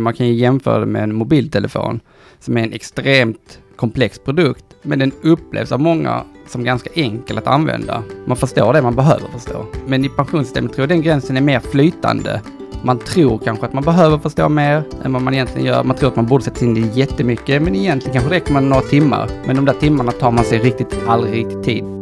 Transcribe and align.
Man 0.00 0.14
kan 0.14 0.26
ju 0.26 0.32
jämföra 0.32 0.78
det 0.78 0.86
med 0.86 1.02
en 1.02 1.14
mobiltelefon 1.14 2.00
som 2.40 2.56
är 2.56 2.62
en 2.62 2.72
extremt 2.72 3.58
komplex 3.76 4.18
produkt, 4.18 4.64
men 4.82 4.98
den 4.98 5.12
upplevs 5.22 5.72
av 5.72 5.80
många 5.80 6.22
som 6.46 6.64
ganska 6.64 6.90
enkel 6.94 7.38
att 7.38 7.46
använda. 7.46 8.02
Man 8.26 8.36
förstår 8.36 8.72
det 8.72 8.82
man 8.82 8.96
behöver 8.96 9.28
förstå. 9.28 9.66
Men 9.86 10.04
i 10.04 10.08
pensionssystemet 10.08 10.72
tror 10.72 10.82
jag 10.82 10.88
den 10.88 11.02
gränsen 11.02 11.36
är 11.36 11.40
mer 11.40 11.60
flytande. 11.60 12.40
Man 12.82 12.98
tror 12.98 13.38
kanske 13.38 13.66
att 13.66 13.72
man 13.72 13.84
behöver 13.84 14.18
förstå 14.18 14.48
mer 14.48 14.82
än 15.04 15.12
vad 15.12 15.22
man 15.22 15.34
egentligen 15.34 15.66
gör. 15.66 15.84
Man 15.84 15.96
tror 15.96 16.08
att 16.08 16.16
man 16.16 16.26
borde 16.26 16.44
sätta 16.44 16.56
sig 16.56 16.68
in 16.68 16.76
i 16.76 16.80
det 16.80 16.96
jättemycket, 16.96 17.62
men 17.62 17.74
egentligen 17.74 18.12
kanske 18.12 18.34
räcker 18.34 18.52
man 18.52 18.68
några 18.68 18.82
timmar. 18.82 19.30
Men 19.46 19.56
de 19.56 19.64
där 19.64 19.74
timmarna 19.74 20.12
tar 20.12 20.30
man 20.30 20.44
sig 20.44 20.58
riktigt, 20.58 20.98
aldrig 21.06 21.34
riktigt 21.34 21.64
tid. 21.64 21.97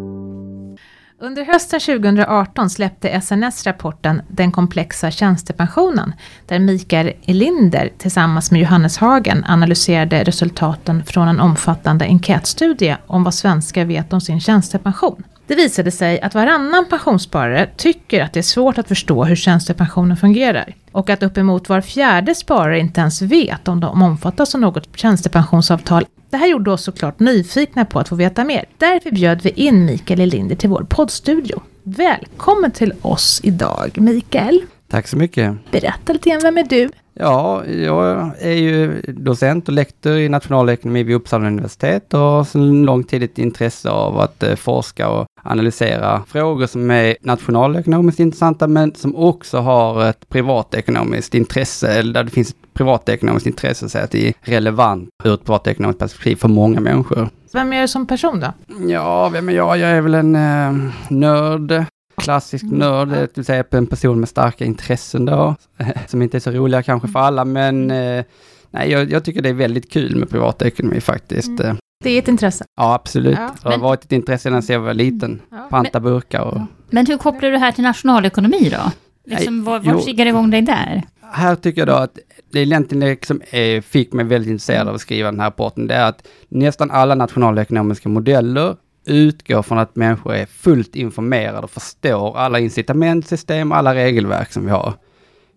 Under 1.20 1.44
hösten 1.44 1.80
2018 1.80 2.70
släppte 2.70 3.20
SNS 3.20 3.66
rapporten 3.66 4.22
Den 4.28 4.52
komplexa 4.52 5.10
tjänstepensionen, 5.10 6.12
där 6.46 6.58
Mikael 6.58 7.12
Elinder 7.26 7.90
tillsammans 7.98 8.50
med 8.50 8.60
Johannes 8.60 8.98
Hagen 8.98 9.44
analyserade 9.48 10.24
resultaten 10.24 11.04
från 11.04 11.28
en 11.28 11.40
omfattande 11.40 12.04
enkätstudie 12.04 12.96
om 13.06 13.24
vad 13.24 13.34
svenskar 13.34 13.84
vet 13.84 14.12
om 14.12 14.20
sin 14.20 14.40
tjänstepension. 14.40 15.22
Det 15.46 15.54
visade 15.54 15.90
sig 15.90 16.20
att 16.20 16.34
varannan 16.34 16.86
pensionssparare 16.90 17.70
tycker 17.76 18.22
att 18.22 18.32
det 18.32 18.40
är 18.40 18.42
svårt 18.42 18.78
att 18.78 18.88
förstå 18.88 19.24
hur 19.24 19.36
tjänstepensionen 19.36 20.16
fungerar. 20.16 20.74
Och 20.92 21.10
att 21.10 21.22
uppemot 21.22 21.68
var 21.68 21.80
fjärde 21.80 22.34
sparare 22.34 22.78
inte 22.78 23.00
ens 23.00 23.22
vet 23.22 23.68
om 23.68 23.80
de 23.80 24.02
omfattas 24.02 24.54
av 24.54 24.60
något 24.60 24.88
tjänstepensionsavtal. 24.96 26.04
Det 26.36 26.40
här 26.40 26.48
gjorde 26.48 26.70
oss 26.70 26.84
såklart 26.84 27.20
nyfikna 27.20 27.84
på 27.84 27.98
att 27.98 28.08
få 28.08 28.14
veta 28.14 28.44
mer. 28.44 28.64
Därför 28.78 29.10
bjöd 29.10 29.42
vi 29.42 29.50
in 29.50 29.84
Mikael 29.84 30.20
Elinder 30.20 30.56
till 30.56 30.68
vår 30.68 30.86
poddstudio. 30.88 31.62
Välkommen 31.82 32.70
till 32.70 32.92
oss 33.02 33.40
idag, 33.44 33.90
Mikael. 34.00 34.62
Tack 34.88 35.08
så 35.08 35.16
mycket. 35.16 35.56
Berätta 35.70 36.12
lite 36.12 36.30
grann, 36.30 36.40
vem 36.42 36.58
är 36.58 36.64
du? 36.64 36.90
Ja, 37.18 37.66
jag 37.66 38.32
är 38.40 38.52
ju 38.52 39.02
docent 39.02 39.68
och 39.68 39.74
lektor 39.74 40.16
i 40.16 40.28
nationalekonomi 40.28 41.02
vid 41.02 41.16
Uppsala 41.16 41.46
universitet 41.46 42.14
och 42.14 42.20
har 42.20 42.44
sedan 42.44 42.82
lång 42.82 43.04
tid 43.04 43.22
ett 43.22 43.38
intresse 43.38 43.90
av 43.90 44.20
att 44.20 44.42
eh, 44.42 44.54
forska 44.54 45.08
och 45.08 45.26
analysera 45.42 46.22
frågor 46.28 46.66
som 46.66 46.90
är 46.90 47.16
nationalekonomiskt 47.20 48.20
intressanta, 48.20 48.66
men 48.66 48.94
som 48.94 49.16
också 49.16 49.58
har 49.58 50.04
ett 50.04 50.28
privatekonomiskt 50.28 51.34
intresse, 51.34 51.88
eller 51.88 52.14
där 52.14 52.24
det 52.24 52.30
finns 52.30 52.50
ett 52.50 52.74
privatekonomiskt 52.74 53.46
intresse, 53.46 53.88
så 53.88 53.98
att 53.98 54.10
det 54.10 54.28
är 54.28 54.34
relevant 54.40 55.08
ur 55.24 55.34
ett 55.34 55.44
privatekonomiskt 55.44 56.00
perspektiv 56.00 56.36
för 56.36 56.48
många 56.48 56.80
människor. 56.80 57.28
Vem 57.52 57.72
är 57.72 57.80
du 57.80 57.88
som 57.88 58.06
person 58.06 58.40
då? 58.40 58.52
Ja, 58.88 59.28
vem 59.28 59.48
är 59.48 59.52
jag? 59.52 59.78
Jag 59.78 59.90
är 59.90 60.00
väl 60.00 60.14
en 60.14 60.34
eh, 60.34 60.90
nörd, 61.08 61.84
klassisk 62.26 62.64
nörd, 62.64 63.08
det 63.08 63.36
vill 63.36 63.44
säga 63.44 63.64
en 63.70 63.86
person 63.86 64.20
med 64.20 64.28
starka 64.28 64.64
intressen 64.64 65.24
då, 65.24 65.54
som 66.06 66.22
inte 66.22 66.36
är 66.36 66.40
så 66.40 66.50
roliga 66.50 66.82
kanske 66.82 67.08
för 67.08 67.18
alla, 67.18 67.44
men 67.44 67.90
eh, 67.90 68.24
nej, 68.70 68.90
jag, 68.90 69.10
jag, 69.10 69.24
tycker 69.24 69.42
det 69.42 69.48
är 69.48 69.54
väldigt 69.54 69.90
kul 69.92 70.16
med 70.16 70.30
privatekonomi 70.30 71.00
faktiskt. 71.00 71.60
Mm. 71.60 71.76
Det 72.04 72.10
är 72.10 72.18
ett 72.18 72.28
intresse? 72.28 72.64
Ja, 72.76 72.94
absolut. 72.94 73.38
Ja, 73.38 73.54
det 73.62 73.68
har 73.68 73.78
varit 73.78 74.04
ett 74.04 74.12
intresse 74.12 74.62
sedan 74.62 74.62
jag 74.68 74.80
var 74.80 74.94
liten. 74.94 75.40
Ja, 75.50 75.66
Panta 75.70 76.00
burkar 76.00 76.40
och... 76.40 76.60
Men 76.90 77.06
hur 77.06 77.16
kopplar 77.16 77.40
du 77.40 77.50
det 77.50 77.58
här 77.58 77.72
till 77.72 77.84
nationalekonomi 77.84 78.68
då? 78.70 78.92
Liksom, 79.24 79.64
var, 79.64 79.80
var 79.80 80.00
triggar 80.00 80.26
igång 80.26 80.50
dig 80.50 80.62
där? 80.62 81.02
Här 81.32 81.56
tycker 81.56 81.80
jag 81.80 81.88
då 81.88 81.94
att 81.94 82.18
det 82.52 82.60
egentligen 82.60 83.00
det 83.00 83.26
som 83.26 83.42
är, 83.50 83.80
fick 83.80 84.12
mig 84.12 84.24
väldigt 84.24 84.50
intresserad 84.50 84.88
av 84.88 84.94
att 84.94 85.00
skriva 85.00 85.30
den 85.30 85.40
här 85.40 85.46
rapporten, 85.46 85.86
det 85.86 85.94
är 85.94 86.08
att 86.08 86.28
nästan 86.48 86.90
alla 86.90 87.14
nationalekonomiska 87.14 88.08
modeller 88.08 88.76
utgår 89.06 89.62
från 89.62 89.78
att 89.78 89.96
människor 89.96 90.34
är 90.34 90.46
fullt 90.46 90.96
informerade 90.96 91.58
och 91.58 91.70
förstår 91.70 92.36
alla 92.36 92.60
incitamentsystem 92.60 93.72
och 93.72 93.78
alla 93.78 93.94
regelverk 93.94 94.52
som 94.52 94.64
vi 94.64 94.70
har. 94.70 94.94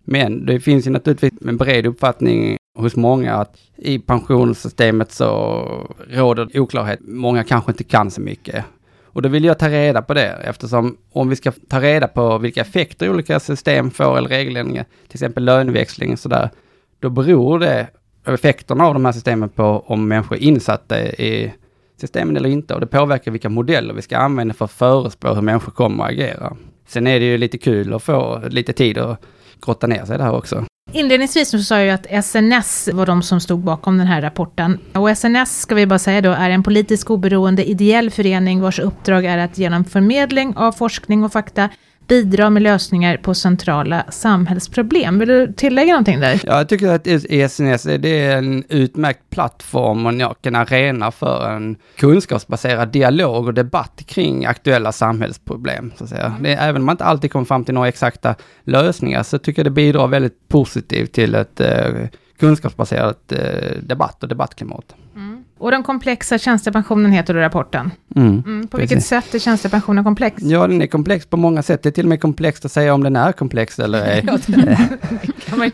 Men 0.03 0.45
det 0.45 0.59
finns 0.59 0.88
ju 0.88 0.92
naturligtvis 0.92 1.33
en 1.47 1.58
bred 1.58 1.86
uppfattning 1.86 2.58
hos 2.77 2.95
många 2.95 3.36
att 3.36 3.58
i 3.75 4.00
pensionssystemet 4.00 5.11
så 5.11 5.66
råder 6.09 6.59
oklarhet. 6.59 7.00
Många 7.02 7.44
kanske 7.44 7.72
inte 7.72 7.83
kan 7.83 8.11
så 8.11 8.22
mycket. 8.22 8.66
Och 9.03 9.22
då 9.22 9.30
vill 9.30 9.44
jag 9.44 9.59
ta 9.59 9.70
reda 9.70 10.02
på 10.02 10.14
det 10.14 10.27
eftersom 10.43 10.98
om 11.11 11.30
vi 11.30 11.36
ska 11.36 11.52
ta 11.52 11.82
reda 11.82 12.08
på 12.08 12.38
vilka 12.38 12.61
effekter 12.61 13.09
olika 13.09 13.39
system 13.39 13.92
får 13.92 14.17
eller 14.17 14.30
regeländringar, 14.30 14.86
till 15.08 15.15
exempel 15.15 15.43
löneväxling 15.43 16.14
och 16.14 16.20
sådär, 16.20 16.49
då 16.99 17.09
beror 17.09 17.59
det 17.59 17.88
effekterna 18.27 18.86
av 18.86 18.93
de 18.93 19.05
här 19.05 19.11
systemen 19.11 19.49
på 19.49 19.83
om 19.88 20.08
människor 20.08 20.38
är 20.38 20.42
insatta 20.42 21.02
i 21.02 21.54
systemen 21.99 22.37
eller 22.37 22.49
inte 22.49 22.73
och 22.73 22.80
det 22.80 22.87
påverkar 22.87 23.32
vilka 23.32 23.49
modeller 23.49 23.93
vi 23.93 24.02
ska 24.02 24.17
använda 24.17 24.54
för 24.54 24.65
att 24.65 24.71
förespå 24.71 25.33
hur 25.33 25.42
människor 25.42 25.71
kommer 25.71 26.04
att 26.04 26.10
agera. 26.10 26.58
Sen 26.87 27.08
är 27.08 27.20
det 27.20 27.26
ju 27.26 27.37
lite 27.37 27.58
kul 27.58 27.93
att 27.93 28.04
få 28.04 28.42
lite 28.49 28.73
tid 28.73 28.98
att 28.98 29.21
grotta 29.65 29.87
ner 29.87 30.05
sig 30.05 30.15
i 30.15 30.17
det 30.17 30.23
här 30.23 30.36
också. 30.36 30.65
Inledningsvis 30.92 31.49
så 31.49 31.59
sa 31.59 31.77
jag 31.77 31.86
ju 31.86 31.92
att 31.92 32.26
SNS 32.26 32.89
var 32.93 33.05
de 33.05 33.21
som 33.23 33.39
stod 33.39 33.59
bakom 33.59 33.98
den 33.98 34.08
här 34.08 34.21
rapporten. 34.21 34.80
Och 34.93 35.17
SNS, 35.17 35.61
ska 35.61 35.76
vi 35.76 35.86
bara 35.86 35.99
säga 35.99 36.21
då, 36.21 36.32
är 36.32 36.49
en 36.49 36.64
politisk 36.64 37.09
oberoende 37.09 37.70
ideell 37.70 38.09
förening 38.09 38.61
vars 38.61 38.80
uppdrag 38.80 39.26
är 39.26 39.38
att 39.38 39.58
genom 39.58 39.86
förmedling 39.86 40.54
av 40.58 40.71
forskning 40.71 41.23
och 41.23 41.32
fakta 41.32 41.70
bidra 42.09 42.49
med 42.49 42.64
lösningar 42.64 43.17
på 43.17 43.33
centrala 43.33 44.05
samhällsproblem. 44.09 45.20
Vill 45.20 45.27
du 45.27 45.53
tillägga 45.53 45.93
någonting 45.93 46.20
där? 46.20 46.42
Ja, 46.43 46.58
jag 46.58 46.70
tycker 46.70 46.87
att 46.87 47.08
ESNS 47.08 47.83
det 47.83 48.21
är 48.21 48.37
en 48.37 48.64
utmärkt 48.70 49.30
plattform 49.30 50.05
och 50.05 50.47
en 50.47 50.55
arena 50.55 51.11
för 51.11 51.49
en 51.49 51.75
kunskapsbaserad 51.97 52.92
dialog 52.92 53.47
och 53.47 53.53
debatt 53.53 54.03
kring 54.05 54.45
aktuella 54.45 54.92
samhällsproblem. 54.92 55.92
Så 55.95 56.03
att 56.03 56.09
säga. 56.09 56.36
Det 56.42 56.53
är, 56.53 56.70
även 56.70 56.81
om 56.81 56.86
man 56.86 56.93
inte 56.93 57.05
alltid 57.05 57.31
kommer 57.31 57.45
fram 57.45 57.65
till 57.65 57.73
några 57.73 57.87
exakta 57.87 58.36
lösningar 58.64 59.23
så 59.23 59.37
tycker 59.37 59.59
jag 59.59 59.65
det 59.65 59.71
bidrar 59.71 60.08
väldigt 60.08 60.47
positivt 60.47 61.11
till 61.11 61.36
ett 61.36 61.59
eh, 61.59 62.08
kunskapsbaserat 62.39 63.31
eh, 63.31 63.77
debatt 63.81 64.23
och 64.23 64.30
debattklimat. 64.30 64.95
Och 65.59 65.71
den 65.71 65.83
komplexa 65.83 66.37
tjänstepensionen 66.37 67.11
heter 67.11 67.33
då 67.33 67.39
rapporten. 67.39 67.92
Mm, 68.15 68.43
mm, 68.45 68.67
på 68.67 68.77
vilket 68.77 69.05
sätt 69.05 69.36
är 69.36 69.39
tjänstepensionen 69.39 70.03
komplex? 70.03 70.43
Ja, 70.43 70.67
den 70.67 70.81
är 70.81 70.87
komplex 70.87 71.25
på 71.25 71.37
många 71.37 71.64
sätt. 71.64 71.83
Det 71.83 71.89
är 71.89 71.92
till 71.92 72.05
och 72.05 72.09
med 72.09 72.21
komplext 72.21 72.65
att 72.65 72.71
säga 72.71 72.93
om 72.93 73.03
den 73.03 73.15
är 73.15 73.31
komplex 73.31 73.80
eller 73.80 74.05
ej. 74.05 74.25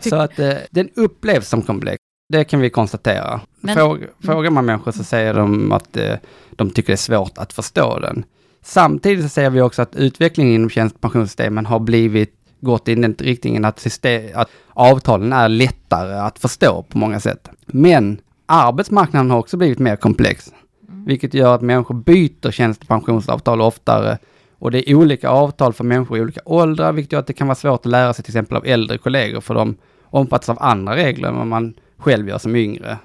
så 0.00 0.16
att 0.16 0.38
eh, 0.38 0.52
den 0.70 0.88
upplevs 0.94 1.48
som 1.48 1.62
komplex. 1.62 1.96
Det 2.28 2.44
kan 2.44 2.60
vi 2.60 2.70
konstatera. 2.70 3.40
Men, 3.60 3.74
Fråga, 3.74 4.02
mm. 4.02 4.10
frågar 4.22 4.50
man 4.50 4.64
människor 4.64 4.92
så 4.92 5.04
säger 5.04 5.34
de 5.34 5.72
att 5.72 5.96
eh, 5.96 6.14
de 6.50 6.70
tycker 6.70 6.86
det 6.86 6.94
är 6.94 6.96
svårt 6.96 7.38
att 7.38 7.52
förstå 7.52 7.98
den. 7.98 8.24
Samtidigt 8.64 9.24
så 9.24 9.28
säger 9.28 9.50
vi 9.50 9.60
också 9.60 9.82
att 9.82 9.96
utvecklingen 9.96 10.54
inom 10.54 10.70
tjänstepensionssystemen 10.70 11.66
har 11.66 11.78
blivit 11.78 12.32
gått 12.60 12.88
i 12.88 12.94
den 12.94 13.14
riktningen 13.18 13.64
att, 13.64 13.80
system, 13.80 14.30
att 14.34 14.48
avtalen 14.68 15.32
är 15.32 15.48
lättare 15.48 16.14
att 16.14 16.38
förstå 16.38 16.82
på 16.82 16.98
många 16.98 17.20
sätt. 17.20 17.48
Men 17.66 18.20
arbetsmarknaden 18.46 19.30
har 19.30 19.38
också 19.38 19.56
blivit 19.56 19.78
mer 19.78 19.96
komplex, 19.96 20.52
mm. 20.88 21.04
vilket 21.04 21.34
gör 21.34 21.54
att 21.54 21.62
människor 21.62 21.94
byter 21.94 22.50
tjänstepensionsavtal 22.50 23.60
oftare 23.60 24.18
och 24.58 24.70
det 24.70 24.90
är 24.90 24.94
olika 24.94 25.28
avtal 25.28 25.72
för 25.72 25.84
människor 25.84 26.18
i 26.18 26.20
olika 26.20 26.40
åldrar, 26.44 26.92
vilket 26.92 27.12
gör 27.12 27.20
att 27.20 27.26
det 27.26 27.32
kan 27.32 27.46
vara 27.46 27.54
svårt 27.54 27.80
att 27.80 27.92
lära 27.92 28.14
sig 28.14 28.24
till 28.24 28.32
exempel 28.32 28.56
av 28.56 28.66
äldre 28.66 28.98
kollegor, 28.98 29.40
för 29.40 29.54
de 29.54 29.76
omfattas 30.04 30.48
av 30.48 30.56
andra 30.60 30.96
regler 30.96 31.28
än 31.28 31.36
vad 31.36 31.46
man 31.46 31.74
själv 31.96 32.28
gör 32.28 32.38
som 32.38 32.56
yngre. 32.56 32.98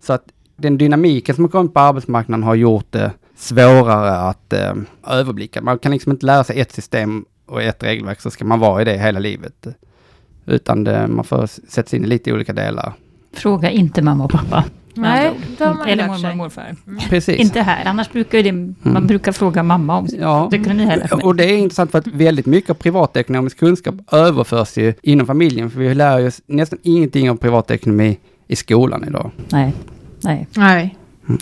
Så 0.00 0.12
att 0.12 0.24
den 0.56 0.78
dynamiken 0.78 1.34
som 1.34 1.44
har 1.44 1.50
kommit 1.50 1.74
på 1.74 1.80
arbetsmarknaden 1.80 2.42
har 2.42 2.54
gjort 2.54 2.86
det 2.90 3.12
svårare 3.36 4.10
att 4.10 4.52
eh, 4.52 4.74
överblicka. 5.06 5.62
Man 5.62 5.78
kan 5.78 5.92
liksom 5.92 6.12
inte 6.12 6.26
lära 6.26 6.44
sig 6.44 6.60
ett 6.60 6.72
system 6.72 7.24
och 7.46 7.62
ett 7.62 7.82
regelverk, 7.82 8.20
så 8.20 8.30
ska 8.30 8.44
man 8.44 8.60
vara 8.60 8.82
i 8.82 8.84
det 8.84 8.98
hela 8.98 9.18
livet. 9.18 9.66
Utan 10.46 10.84
det, 10.84 11.06
man 11.06 11.24
får 11.24 11.46
sätta 11.46 11.88
sig 11.88 11.98
in 11.98 12.04
i 12.04 12.08
lite 12.08 12.32
olika 12.32 12.52
delar. 12.52 12.92
Fråga 13.32 13.70
inte 13.70 14.02
mamma 14.02 14.24
och 14.24 14.30
pappa. 14.30 14.64
Nej, 15.00 15.32
Eller 15.86 16.06
mormor 16.06 16.30
och 16.30 16.36
morfar. 16.36 16.76
Mm. 16.86 16.98
Precis. 17.08 17.40
Inte 17.40 17.60
här, 17.60 17.84
annars 17.84 18.12
brukar 18.12 18.42
det, 18.42 18.52
man 18.52 18.76
mm. 18.84 19.06
brukar 19.06 19.32
fråga 19.32 19.62
mamma 19.62 19.98
om 19.98 20.08
ja. 20.20 20.50
ekonomi 20.52 20.84
heller. 20.84 21.26
Och 21.26 21.36
det 21.36 21.44
är 21.44 21.56
intressant 21.56 21.90
för 21.90 21.98
att 21.98 22.06
väldigt 22.06 22.46
mycket 22.46 22.70
av 22.70 22.74
privatekonomisk 22.74 23.58
kunskap 23.58 23.94
överförs 24.12 24.76
ju 24.78 24.94
inom 25.02 25.26
familjen, 25.26 25.70
för 25.70 25.80
vi 25.80 25.94
lär 25.94 26.26
oss 26.26 26.40
nästan 26.46 26.78
ingenting 26.82 27.30
om 27.30 27.38
privatekonomi 27.38 28.18
i 28.48 28.56
skolan 28.56 29.04
idag. 29.08 29.30
Nej. 29.48 29.72
Nej. 30.22 30.46
Nej. 30.56 30.96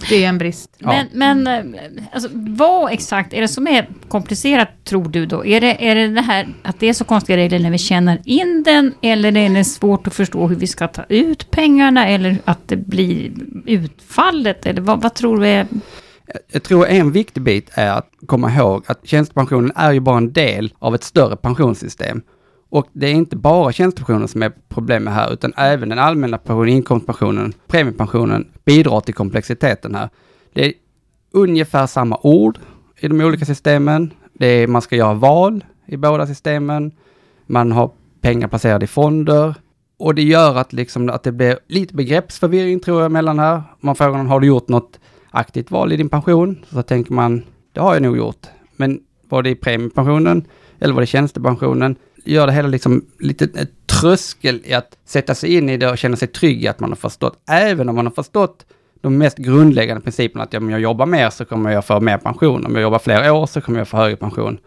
Det 0.08 0.24
är 0.24 0.28
en 0.28 0.38
brist. 0.38 0.70
Men, 0.78 1.06
men 1.12 1.46
eh, 1.46 1.82
alltså, 2.12 2.28
vad 2.32 2.92
exakt 2.92 3.32
är 3.32 3.40
det 3.40 3.48
som 3.48 3.66
är 3.66 3.88
komplicerat, 4.08 4.68
tror 4.84 5.08
du 5.08 5.26
då? 5.26 5.46
Är 5.46 5.60
det, 5.60 5.88
är 5.88 5.94
det 5.94 6.08
det 6.08 6.20
här 6.20 6.48
att 6.62 6.80
det 6.80 6.88
är 6.88 6.92
så 6.92 7.04
konstiga 7.04 7.36
regler 7.36 7.58
när 7.58 7.70
vi 7.70 7.78
tjänar 7.78 8.18
in 8.24 8.62
den, 8.62 8.94
eller 9.02 9.36
är 9.36 9.48
det 9.48 9.64
svårt 9.64 10.06
att 10.06 10.14
förstå 10.14 10.46
hur 10.46 10.56
vi 10.56 10.66
ska 10.66 10.88
ta 10.88 11.04
ut 11.08 11.50
pengarna, 11.50 12.06
eller 12.06 12.38
att 12.44 12.68
det 12.68 12.76
blir 12.76 13.32
utfallet, 13.66 14.66
eller 14.66 14.80
vad, 14.80 15.02
vad 15.02 15.14
tror 15.14 15.40
du 15.40 15.46
är... 15.46 15.66
Jag 16.52 16.62
tror 16.62 16.86
en 16.86 17.12
viktig 17.12 17.42
bit 17.42 17.70
är 17.72 17.90
att 17.90 18.10
komma 18.26 18.52
ihåg 18.52 18.84
att 18.86 19.08
tjänstepensionen 19.08 19.72
är 19.76 19.92
ju 19.92 20.00
bara 20.00 20.16
en 20.16 20.32
del 20.32 20.72
av 20.78 20.94
ett 20.94 21.04
större 21.04 21.36
pensionssystem. 21.36 22.22
Och 22.76 22.88
det 22.92 23.06
är 23.06 23.12
inte 23.12 23.36
bara 23.36 23.72
tjänstepensionen 23.72 24.28
som 24.28 24.42
är 24.42 24.52
problemet 24.68 25.14
här, 25.14 25.32
utan 25.32 25.52
även 25.56 25.88
den 25.88 25.98
allmänna 25.98 26.38
pensionen, 26.38 26.68
inkomstpensionen, 26.68 27.52
premiepensionen 27.66 28.48
bidrar 28.64 29.00
till 29.00 29.14
komplexiteten 29.14 29.94
här. 29.94 30.08
Det 30.52 30.66
är 30.66 30.72
ungefär 31.32 31.86
samma 31.86 32.18
ord 32.22 32.58
i 33.00 33.08
de 33.08 33.20
olika 33.20 33.44
systemen. 33.44 34.12
Det 34.32 34.46
är, 34.46 34.66
man 34.66 34.82
ska 34.82 34.96
göra 34.96 35.14
val 35.14 35.64
i 35.86 35.96
båda 35.96 36.26
systemen. 36.26 36.92
Man 37.46 37.72
har 37.72 37.90
pengar 38.20 38.48
placerade 38.48 38.84
i 38.84 38.88
fonder. 38.88 39.54
Och 39.98 40.14
det 40.14 40.22
gör 40.22 40.56
att, 40.56 40.72
liksom, 40.72 41.10
att 41.10 41.22
det 41.22 41.32
blir 41.32 41.58
lite 41.66 41.94
begreppsförvirring 41.94 42.80
tror 42.80 43.02
jag 43.02 43.12
mellan 43.12 43.38
här. 43.38 43.62
Man 43.80 43.96
frågar 43.96 44.16
någon, 44.18 44.26
har 44.26 44.40
du 44.40 44.46
gjort 44.46 44.68
något 44.68 45.00
aktivt 45.30 45.70
val 45.70 45.92
i 45.92 45.96
din 45.96 46.08
pension? 46.08 46.64
Så 46.72 46.82
tänker 46.82 47.12
man, 47.12 47.42
det 47.72 47.80
har 47.80 47.94
jag 47.94 48.02
nog 48.02 48.16
gjort. 48.16 48.46
Men 48.76 49.00
var 49.28 49.42
det 49.42 49.50
i 49.50 49.54
premiepensionen 49.54 50.44
eller 50.78 50.94
var 50.94 51.00
det 51.00 51.06
tjänstepensionen? 51.06 51.96
Gör 52.26 52.46
det 52.46 52.52
hela 52.52 52.68
liksom 52.68 53.04
lite 53.18 53.44
ett 53.44 53.86
tröskel 54.00 54.60
i 54.64 54.74
att 54.74 54.98
sätta 55.04 55.34
sig 55.34 55.54
in 55.54 55.68
i 55.68 55.76
det 55.76 55.90
och 55.90 55.98
känna 55.98 56.16
sig 56.16 56.28
trygg 56.28 56.64
i 56.64 56.68
att 56.68 56.80
man 56.80 56.90
har 56.90 56.96
förstått. 56.96 57.38
Även 57.50 57.88
om 57.88 57.96
man 57.96 58.06
har 58.06 58.12
förstått 58.12 58.66
de 59.00 59.18
mest 59.18 59.38
grundläggande 59.38 60.02
principerna 60.02 60.44
att 60.44 60.54
om 60.54 60.70
jag 60.70 60.80
jobbar 60.80 61.06
mer 61.06 61.30
så 61.30 61.44
kommer 61.44 61.70
jag 61.70 61.84
få 61.84 62.00
mer 62.00 62.18
pension. 62.18 62.66
Om 62.66 62.74
jag 62.74 62.82
jobbar 62.82 62.98
fler 62.98 63.32
år 63.32 63.46
så 63.46 63.60
kommer 63.60 63.78
jag 63.78 63.88
få 63.88 63.96
högre 63.96 64.16
pension. 64.16 64.58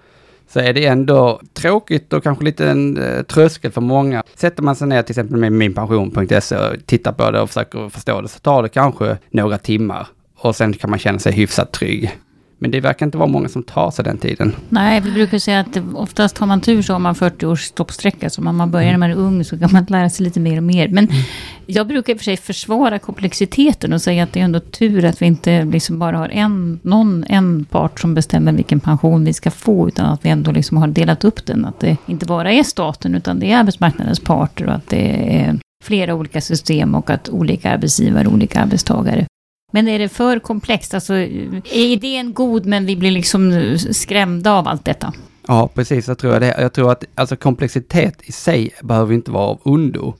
Så 0.48 0.60
är 0.60 0.74
det 0.74 0.86
ändå 0.86 1.42
tråkigt 1.54 2.14
och 2.14 2.24
kanske 2.24 2.44
lite 2.44 2.70
en 2.70 2.98
eh, 2.98 3.24
tröskel 3.24 3.72
för 3.72 3.82
många. 3.82 4.24
Sätter 4.36 4.64
man 4.64 4.76
sig 4.76 4.88
ner 4.88 5.02
till 5.02 5.12
exempel 5.12 5.38
med 5.38 5.52
minpension.se 5.52 6.58
och 6.58 6.86
tittar 6.86 7.12
på 7.12 7.32
det 7.32 7.42
och 7.42 7.50
försöker 7.50 7.90
förstå 7.90 8.22
det 8.22 8.28
så 8.28 8.40
tar 8.40 8.64
det 8.64 8.70
kanske 8.70 9.18
några 9.30 9.58
timmar 9.58 10.08
och 10.38 10.56
sen 10.56 10.74
kan 10.74 10.90
man 10.90 11.00
känna 11.00 11.20
sig 11.20 11.34
hyfsat 11.34 11.72
trygg. 11.72 12.20
Men 12.62 12.72
det 12.72 12.80
verkar 12.82 13.06
inte 13.06 13.18
vara 13.18 13.28
många 13.28 13.50
som 13.50 13.64
tar 13.64 13.92
sig 13.92 14.06
den 14.06 14.18
tiden. 14.18 14.56
Nej, 14.70 15.02
vi 15.02 15.12
brukar 15.12 15.40
säga 15.40 15.60
att 15.60 15.78
oftast 15.94 16.38
har 16.38 16.48
man 16.48 16.62
tur 16.62 16.82
så 16.82 16.94
har 16.94 17.00
man 17.00 17.16
40 17.16 17.46
års 17.46 17.64
stoppsträcka. 17.64 18.30
Så 18.30 18.42
om 18.42 18.58
man 18.58 18.72
börjar 18.72 18.92
när 18.92 18.98
man 18.98 19.12
är 19.12 19.16
ung 19.16 19.44
så 19.44 19.60
kan 19.60 19.70
man 19.72 19.86
lära 19.90 20.10
sig 20.10 20.24
lite 20.24 20.40
mer 20.40 20.58
och 20.58 20.64
mer. 20.64 20.88
Men 20.88 21.06
mm. 21.06 21.22
jag 21.66 21.88
brukar 21.88 22.14
i 22.14 22.16
och 22.16 22.20
för 22.20 22.26
sig 22.26 22.38
försvara 22.38 23.00
komplexiteten 23.00 23.94
och 23.94 24.02
säga 24.02 24.24
att 24.24 24.34
det 24.34 24.40
är 24.40 24.44
ändå 24.44 24.60
tur 24.60 25.06
att 25.06 25.22
vi 25.22 25.26
inte 25.26 25.64
liksom 25.64 26.00
bara 26.00 26.18
har 26.18 26.30
en, 26.30 26.80
någon, 26.84 27.24
en 27.24 27.66
part 27.66 28.00
som 28.00 28.14
bestämmer 28.14 28.52
vilken 28.52 28.80
pension 28.80 29.26
vi 29.26 29.34
ska 29.34 29.52
få. 29.52 29.88
Utan 29.88 30.06
att 30.06 30.26
vi 30.26 30.30
ändå 30.30 30.52
liksom 30.52 30.78
har 30.78 30.88
delat 30.88 31.24
upp 31.24 31.46
den. 31.46 31.66
Att 31.66 31.80
det 31.80 31.98
inte 32.06 32.26
bara 32.26 32.52
är 32.52 32.64
staten 32.64 33.16
utan 33.16 33.40
det 33.40 33.52
är 33.52 33.58
arbetsmarknadens 33.58 34.20
parter 34.20 34.68
och 34.68 34.74
att 34.74 34.88
det 34.90 35.36
är 35.42 35.60
flera 35.84 36.16
olika 36.16 36.42
system 36.42 36.96
och 36.96 37.10
att 37.10 37.30
olika 37.30 37.72
arbetsgivare 37.72 38.28
och 38.28 38.34
olika 38.34 38.62
arbetstagare 38.62 39.26
men 39.72 39.88
är 39.88 40.00
det 40.00 40.10
för 40.10 40.40
komplext? 40.40 40.94
Alltså, 40.94 41.14
är 41.14 41.86
idén 41.86 42.34
god 42.34 42.66
men 42.66 42.86
vi 42.86 42.96
blir 42.96 43.12
liksom 43.12 43.78
skrämda 43.92 44.52
av 44.54 44.68
allt 44.68 44.86
detta? 44.86 45.14
Ja, 45.48 45.70
precis. 45.74 46.08
Jag 46.08 46.18
tror, 46.18 46.40
det. 46.40 46.56
jag 46.62 46.74
tror 46.74 46.92
att 46.92 47.04
alltså, 47.16 47.36
komplexitet 47.36 48.22
i 48.24 48.32
sig 48.32 48.70
behöver 48.84 49.14
inte 49.14 49.32
vara 49.32 49.44
av 49.44 49.60
ondo. 49.64 50.14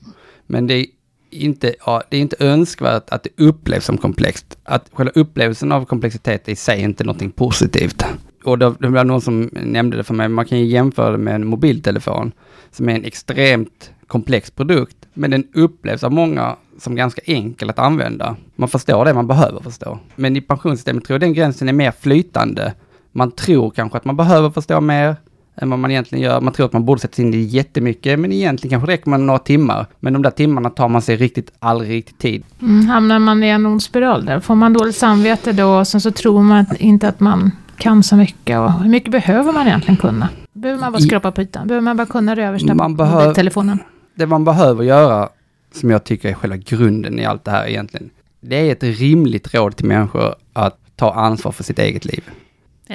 Men 0.46 0.66
det 0.66 0.74
är 0.74 0.86
inte, 1.30 1.74
ja, 1.86 2.02
det 2.08 2.16
är 2.16 2.20
inte 2.20 2.36
önskvärt 2.38 3.10
att 3.10 3.22
det 3.22 3.44
upplevs 3.44 3.84
som 3.84 3.98
komplext. 3.98 4.58
Att 4.62 4.90
själva 4.92 5.12
upplevelsen 5.14 5.72
av 5.72 5.84
komplexitet 5.84 6.48
i 6.48 6.56
sig 6.56 6.80
är 6.80 6.84
inte 6.84 7.04
någonting 7.04 7.30
positivt. 7.30 8.04
Och 8.44 8.58
det, 8.58 8.74
det 8.78 8.88
var 8.88 9.04
någon 9.04 9.20
som 9.20 9.50
nämnde 9.52 9.96
det 9.96 10.04
för 10.04 10.14
mig, 10.14 10.28
man 10.28 10.46
kan 10.46 10.58
ju 10.58 10.64
jämföra 10.64 11.10
det 11.10 11.18
med 11.18 11.34
en 11.34 11.46
mobiltelefon 11.46 12.32
som 12.70 12.88
är 12.88 12.94
en 12.94 13.04
extremt 13.04 13.90
komplex 14.06 14.50
produkt, 14.50 14.96
men 15.14 15.30
den 15.30 15.48
upplevs 15.54 16.04
av 16.04 16.12
många 16.12 16.56
som 16.78 16.94
ganska 16.94 17.22
enkel 17.24 17.70
att 17.70 17.78
använda. 17.78 18.36
Man 18.56 18.68
förstår 18.68 19.04
det 19.04 19.14
man 19.14 19.26
behöver 19.26 19.60
förstå. 19.60 19.98
Men 20.16 20.36
i 20.36 20.40
pensionssystemet 20.40 21.04
tror 21.04 21.14
jag 21.14 21.20
den 21.20 21.34
gränsen 21.34 21.68
är 21.68 21.72
mer 21.72 21.90
flytande. 21.90 22.74
Man 23.12 23.30
tror 23.30 23.70
kanske 23.70 23.98
att 23.98 24.04
man 24.04 24.16
behöver 24.16 24.50
förstå 24.50 24.80
mer 24.80 25.16
än 25.60 25.70
vad 25.70 25.78
man 25.78 25.90
egentligen 25.90 26.24
gör. 26.24 26.40
Man 26.40 26.52
tror 26.52 26.66
att 26.66 26.72
man 26.72 26.84
borde 26.84 27.00
sätta 27.00 27.14
sig 27.14 27.24
in 27.24 27.34
i 27.34 27.40
jättemycket, 27.40 28.18
men 28.18 28.32
egentligen 28.32 28.70
kanske 28.70 28.92
räcker 28.92 29.10
man 29.10 29.26
några 29.26 29.38
timmar. 29.38 29.86
Men 30.00 30.12
de 30.12 30.22
där 30.22 30.30
timmarna 30.30 30.70
tar 30.70 30.88
man 30.88 31.02
sig 31.02 31.16
riktigt, 31.16 31.52
aldrig 31.58 31.90
riktigt 31.90 32.18
tid. 32.18 32.44
Mm, 32.62 32.86
hamnar 32.86 33.18
man 33.18 33.44
i 33.44 33.48
en 33.48 33.66
ond 33.66 33.82
spiral 33.82 34.24
där? 34.24 34.40
Får 34.40 34.54
man 34.54 34.72
dåligt 34.72 34.96
samvete 34.96 35.52
då 35.52 35.78
och 35.78 35.88
sen 35.88 36.00
så 36.00 36.10
tror 36.10 36.42
man 36.42 36.66
inte 36.78 37.08
att 37.08 37.20
man 37.20 37.50
kan 37.76 38.02
så 38.02 38.16
mycket 38.16 38.58
och 38.58 38.72
hur 38.72 38.90
mycket 38.90 39.10
behöver 39.10 39.52
man 39.52 39.66
egentligen 39.66 39.96
kunna? 39.96 40.28
Behöver 40.52 40.80
man 40.80 40.92
bara 40.92 41.00
skrapa 41.00 41.32
på 41.32 41.42
ytan? 41.42 41.66
Behöver 41.66 41.84
man 41.84 41.96
bara 41.96 42.06
kunna 42.06 42.34
det 42.34 42.44
översta 42.44 42.74
man 42.74 42.96
behöver, 42.96 43.34
telefonen? 43.34 43.78
Det 44.14 44.26
man 44.26 44.44
behöver 44.44 44.84
göra 44.84 45.28
som 45.74 45.90
jag 45.90 46.04
tycker 46.04 46.28
är 46.28 46.34
själva 46.34 46.56
grunden 46.56 47.18
i 47.18 47.24
allt 47.24 47.44
det 47.44 47.50
här 47.50 47.66
egentligen. 47.66 48.10
Det 48.40 48.56
är 48.68 48.72
ett 48.72 48.82
rimligt 48.82 49.54
råd 49.54 49.76
till 49.76 49.86
människor 49.86 50.34
att 50.52 50.78
ta 50.96 51.12
ansvar 51.12 51.52
för 51.52 51.64
sitt 51.64 51.78
eget 51.78 52.04
liv. 52.04 52.22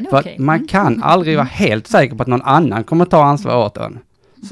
För 0.09 0.19
okay. 0.19 0.39
man 0.39 0.56
mm. 0.56 0.68
kan 0.68 1.03
aldrig 1.03 1.36
vara 1.36 1.45
helt 1.45 1.88
säker 1.88 2.15
på 2.15 2.21
att 2.21 2.27
någon 2.27 2.42
annan 2.42 2.83
kommer 2.83 3.06
ta 3.06 3.24
ansvar 3.24 3.65
åt 3.65 3.77
en. 3.77 4.00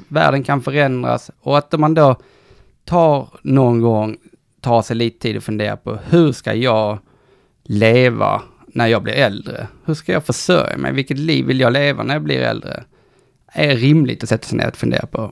Världen 0.07 0.43
kan 0.43 0.61
förändras 0.61 1.31
och 1.41 1.57
att 1.57 1.79
man 1.79 1.93
då 1.93 2.15
tar 2.85 3.27
någon 3.41 3.81
gång, 3.81 4.17
tar 4.61 4.81
sig 4.81 4.95
lite 4.95 5.19
tid 5.19 5.37
att 5.37 5.43
fundera 5.43 5.77
på 5.77 5.97
hur 6.09 6.31
ska 6.31 6.53
jag 6.53 6.97
leva 7.63 8.41
när 8.67 8.87
jag 8.87 9.03
blir 9.03 9.13
äldre? 9.13 9.67
Hur 9.85 9.93
ska 9.93 10.11
jag 10.11 10.25
försörja 10.25 10.77
mig? 10.77 10.93
Vilket 10.93 11.17
liv 11.17 11.45
vill 11.45 11.59
jag 11.59 11.73
leva 11.73 12.03
när 12.03 12.13
jag 12.13 12.23
blir 12.23 12.39
äldre? 12.39 12.83
Är 13.53 13.75
rimligt 13.75 14.23
att 14.23 14.29
sätta 14.29 14.47
sig 14.47 14.57
ner 14.57 14.67
och 14.67 14.75
fundera 14.75 15.05
på. 15.05 15.31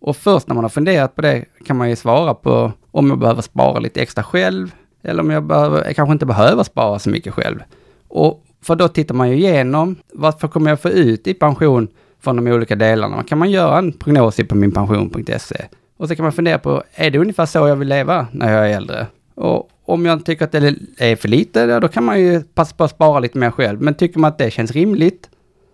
Och 0.00 0.16
först 0.16 0.48
när 0.48 0.54
man 0.54 0.64
har 0.64 0.68
funderat 0.68 1.16
på 1.16 1.22
det 1.22 1.44
kan 1.66 1.76
man 1.76 1.90
ju 1.90 1.96
svara 1.96 2.34
på 2.34 2.72
om 2.90 3.08
jag 3.08 3.18
behöver 3.18 3.42
spara 3.42 3.78
lite 3.78 4.02
extra 4.02 4.24
själv 4.24 4.74
eller 5.02 5.22
om 5.22 5.30
jag, 5.30 5.44
behöver, 5.44 5.84
jag 5.84 5.96
kanske 5.96 6.12
inte 6.12 6.26
behöver 6.26 6.62
spara 6.62 6.98
så 6.98 7.10
mycket 7.10 7.34
själv. 7.34 7.62
Och 8.08 8.44
för 8.62 8.76
då 8.76 8.88
tittar 8.88 9.14
man 9.14 9.30
ju 9.30 9.36
igenom, 9.36 9.96
varför 10.12 10.48
kommer 10.48 10.70
jag 10.70 10.80
få 10.80 10.88
ut 10.88 11.26
i 11.26 11.34
pension 11.34 11.88
från 12.20 12.36
de 12.36 12.52
olika 12.52 12.76
delarna? 12.76 13.22
Kan 13.22 13.38
man 13.38 13.50
göra 13.50 13.78
en 13.78 13.92
prognos 13.92 14.36
på 14.48 14.54
minpension.se? 14.54 15.64
Och 15.96 16.08
så 16.08 16.16
kan 16.16 16.22
man 16.22 16.32
fundera 16.32 16.58
på, 16.58 16.82
är 16.94 17.10
det 17.10 17.18
ungefär 17.18 17.46
så 17.46 17.68
jag 17.68 17.76
vill 17.76 17.88
leva 17.88 18.26
när 18.32 18.52
jag 18.52 18.70
är 18.70 18.76
äldre? 18.76 19.06
Och 19.34 19.70
om 19.84 20.06
jag 20.06 20.24
tycker 20.24 20.44
att 20.44 20.52
det 20.52 20.74
är 20.98 21.16
för 21.16 21.28
lite, 21.28 21.80
då 21.80 21.88
kan 21.88 22.04
man 22.04 22.20
ju 22.20 22.42
passa 22.42 22.76
på 22.76 22.84
att 22.84 22.90
spara 22.90 23.20
lite 23.20 23.38
mer 23.38 23.50
själv. 23.50 23.82
Men 23.82 23.94
tycker 23.94 24.18
man 24.18 24.28
att 24.28 24.38
det 24.38 24.50
känns 24.50 24.70
rimligt, 24.70 25.28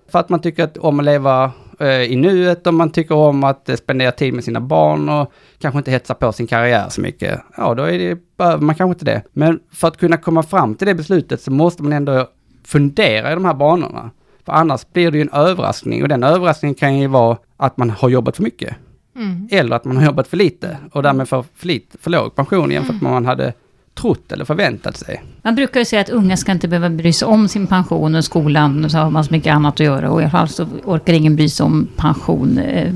för 0.08 0.18
att 0.18 0.28
man 0.28 0.40
tycker 0.40 0.64
att 0.64 0.76
om 0.76 0.98
att 0.98 1.04
leva 1.04 1.52
eh, 1.80 2.02
i 2.02 2.16
nuet, 2.16 2.66
om 2.66 2.76
man 2.76 2.90
tycker 2.90 3.14
om 3.14 3.44
att 3.44 3.68
eh, 3.68 3.76
spendera 3.76 4.12
tid 4.12 4.34
med 4.34 4.44
sina 4.44 4.60
barn 4.60 5.08
och 5.08 5.32
kanske 5.58 5.78
inte 5.78 5.90
hetsa 5.90 6.14
på 6.14 6.32
sin 6.32 6.46
karriär 6.46 6.88
så 6.88 7.00
mycket, 7.00 7.40
ja 7.56 7.74
då 7.74 7.82
är 7.82 7.98
det, 7.98 8.18
behöver 8.36 8.62
man 8.62 8.74
kanske 8.74 8.92
inte 8.92 9.04
det. 9.04 9.22
Men 9.32 9.60
för 9.72 9.88
att 9.88 9.96
kunna 9.96 10.16
komma 10.16 10.42
fram 10.42 10.74
till 10.74 10.86
det 10.86 10.94
beslutet 10.94 11.40
så 11.40 11.50
måste 11.50 11.82
man 11.82 11.92
ändå 11.92 12.26
fundera 12.66 13.32
i 13.32 13.34
de 13.34 13.44
här 13.44 13.54
banorna. 13.54 14.10
För 14.44 14.52
annars 14.52 14.92
blir 14.92 15.10
det 15.10 15.18
ju 15.18 15.22
en 15.22 15.32
överraskning 15.32 16.02
och 16.02 16.08
den 16.08 16.22
överraskningen 16.22 16.74
kan 16.74 16.98
ju 16.98 17.06
vara 17.06 17.36
att 17.56 17.76
man 17.76 17.90
har 17.90 18.08
jobbat 18.08 18.36
för 18.36 18.42
mycket. 18.42 18.76
Mm. 19.16 19.48
Eller 19.50 19.76
att 19.76 19.84
man 19.84 19.96
har 19.96 20.04
jobbat 20.04 20.28
för 20.28 20.36
lite 20.36 20.76
och 20.92 21.02
därmed 21.02 21.28
får 21.28 21.44
för, 21.56 21.66
lite, 21.66 21.98
för 21.98 22.10
låg 22.10 22.34
pension 22.34 22.70
jämfört 22.70 23.02
med 23.02 23.02
vad 23.02 23.12
man 23.12 23.26
hade 23.26 23.52
trott 23.96 24.32
eller 24.32 24.44
förväntat 24.44 24.96
sig. 24.96 25.22
Man 25.42 25.54
brukar 25.54 25.80
ju 25.80 25.84
säga 25.84 26.00
att 26.02 26.08
unga 26.08 26.36
ska 26.36 26.52
inte 26.52 26.68
behöva 26.68 26.90
bry 26.90 27.12
sig 27.12 27.28
om 27.28 27.48
sin 27.48 27.66
pension 27.66 28.14
och 28.14 28.24
skolan, 28.24 28.84
och 28.84 28.90
så 28.90 28.98
har 28.98 29.10
man 29.10 29.24
så 29.24 29.32
mycket 29.32 29.54
annat 29.54 29.74
att 29.74 29.86
göra 29.86 30.10
och 30.10 30.20
i 30.20 30.24
alla 30.24 30.30
fall 30.30 30.48
så 30.48 30.66
orkar 30.84 31.12
ingen 31.12 31.36
bry 31.36 31.48
sig 31.48 31.64
om 31.64 31.88
pension. 31.96 32.58
Eh, 32.58 32.94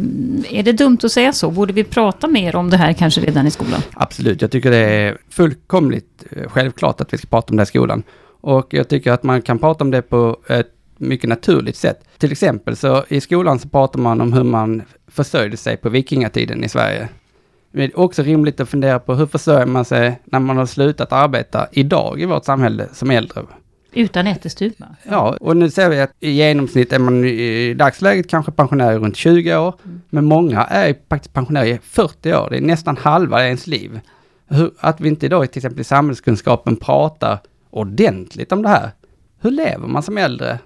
är 0.51 0.63
det 0.63 0.73
dumt 0.73 0.99
att 1.03 1.13
säga 1.13 1.33
så? 1.33 1.51
Borde 1.51 1.73
vi 1.73 1.85
prata 1.85 2.29
mer 2.29 2.57
om 2.57 2.71
det 2.71 2.77
här 2.77 2.93
kanske 2.93 3.21
redan 3.21 3.47
i 3.47 3.51
skolan? 3.51 3.81
Absolut, 3.95 4.43
jag 4.43 4.51
tycker 4.51 4.71
det 4.71 4.77
är 4.77 5.19
fullkomligt 5.31 6.25
eh, 6.31 6.49
självklart 6.49 7.01
att 7.01 7.13
vi 7.13 7.19
ska 7.19 7.27
prata 7.27 7.51
om 7.51 7.57
det 7.57 7.63
i 7.63 7.67
skolan. 7.67 8.03
Och 8.41 8.75
jag 8.75 8.89
tycker 8.89 9.13
att 9.13 9.23
man 9.23 9.43
kan 9.43 9.59
prata 9.59 9.85
om 9.85 9.91
det 9.91 10.03
på 10.03 10.37
ett 10.49 10.73
mycket 10.97 11.29
naturligt 11.29 11.77
sätt. 11.77 12.05
Till 12.19 12.33
exempel 12.33 12.77
så 12.77 13.05
i 13.09 13.21
skolan 13.21 13.59
så 13.59 13.69
pratar 13.69 13.99
man 13.99 14.21
om 14.21 14.33
hur 14.33 14.45
man 14.45 14.83
försörjde 15.09 15.57
sig 15.57 15.77
på 15.77 15.89
vikingatiden 15.89 16.65
i 16.65 16.69
Sverige. 16.69 17.09
Det 17.73 17.85
är 17.85 17.99
också 17.99 18.23
rimligt 18.23 18.61
att 18.61 18.69
fundera 18.69 18.99
på 18.99 19.15
hur 19.15 19.27
försörjer 19.27 19.67
man 19.67 19.85
sig 19.85 20.21
när 20.25 20.41
man 20.41 20.57
har 20.57 20.67
slutat 20.67 21.13
arbeta 21.13 21.69
idag 21.73 22.21
i 22.21 22.25
vårt 22.25 22.45
samhälle 22.45 22.89
som 22.93 23.11
äldre. 23.11 23.43
Utan 23.93 24.27
ättestupa? 24.27 24.87
Ja, 25.11 25.37
och 25.41 25.57
nu 25.57 25.71
ser 25.71 25.91
vi 25.91 26.01
att 26.01 26.11
i 26.21 26.31
genomsnitt 26.31 26.93
är 26.93 26.99
man 26.99 27.25
i 27.25 27.75
dagsläget 27.75 28.29
kanske 28.29 28.53
pensionär 28.53 28.99
runt 28.99 29.17
20 29.17 29.57
år, 29.57 29.75
mm. 29.85 30.01
men 30.11 30.25
många 30.25 30.65
är 30.65 30.95
faktiskt 31.09 31.35
pensionärer 31.35 31.67
i 31.67 31.79
40 31.83 32.35
år. 32.35 32.49
Det 32.51 32.57
är 32.57 32.61
nästan 32.61 32.97
halva 32.97 33.47
ens 33.47 33.67
liv. 33.67 34.01
Hur, 34.49 34.71
att 34.81 35.01
vi 35.01 35.09
inte 35.09 35.27
idag 35.27 35.53
till 35.53 35.59
exempel 35.59 35.81
i 35.81 35.85
samhällskunskapen 35.85 36.77
pratar 36.77 37.39
ordentligt 37.71 38.53
om 38.53 38.63
det 38.63 38.69
här. 38.69 38.91
Hur 39.41 39.51
lever 39.51 39.89
man 39.89 40.03
som 40.03 40.19
äldre? 40.19 40.59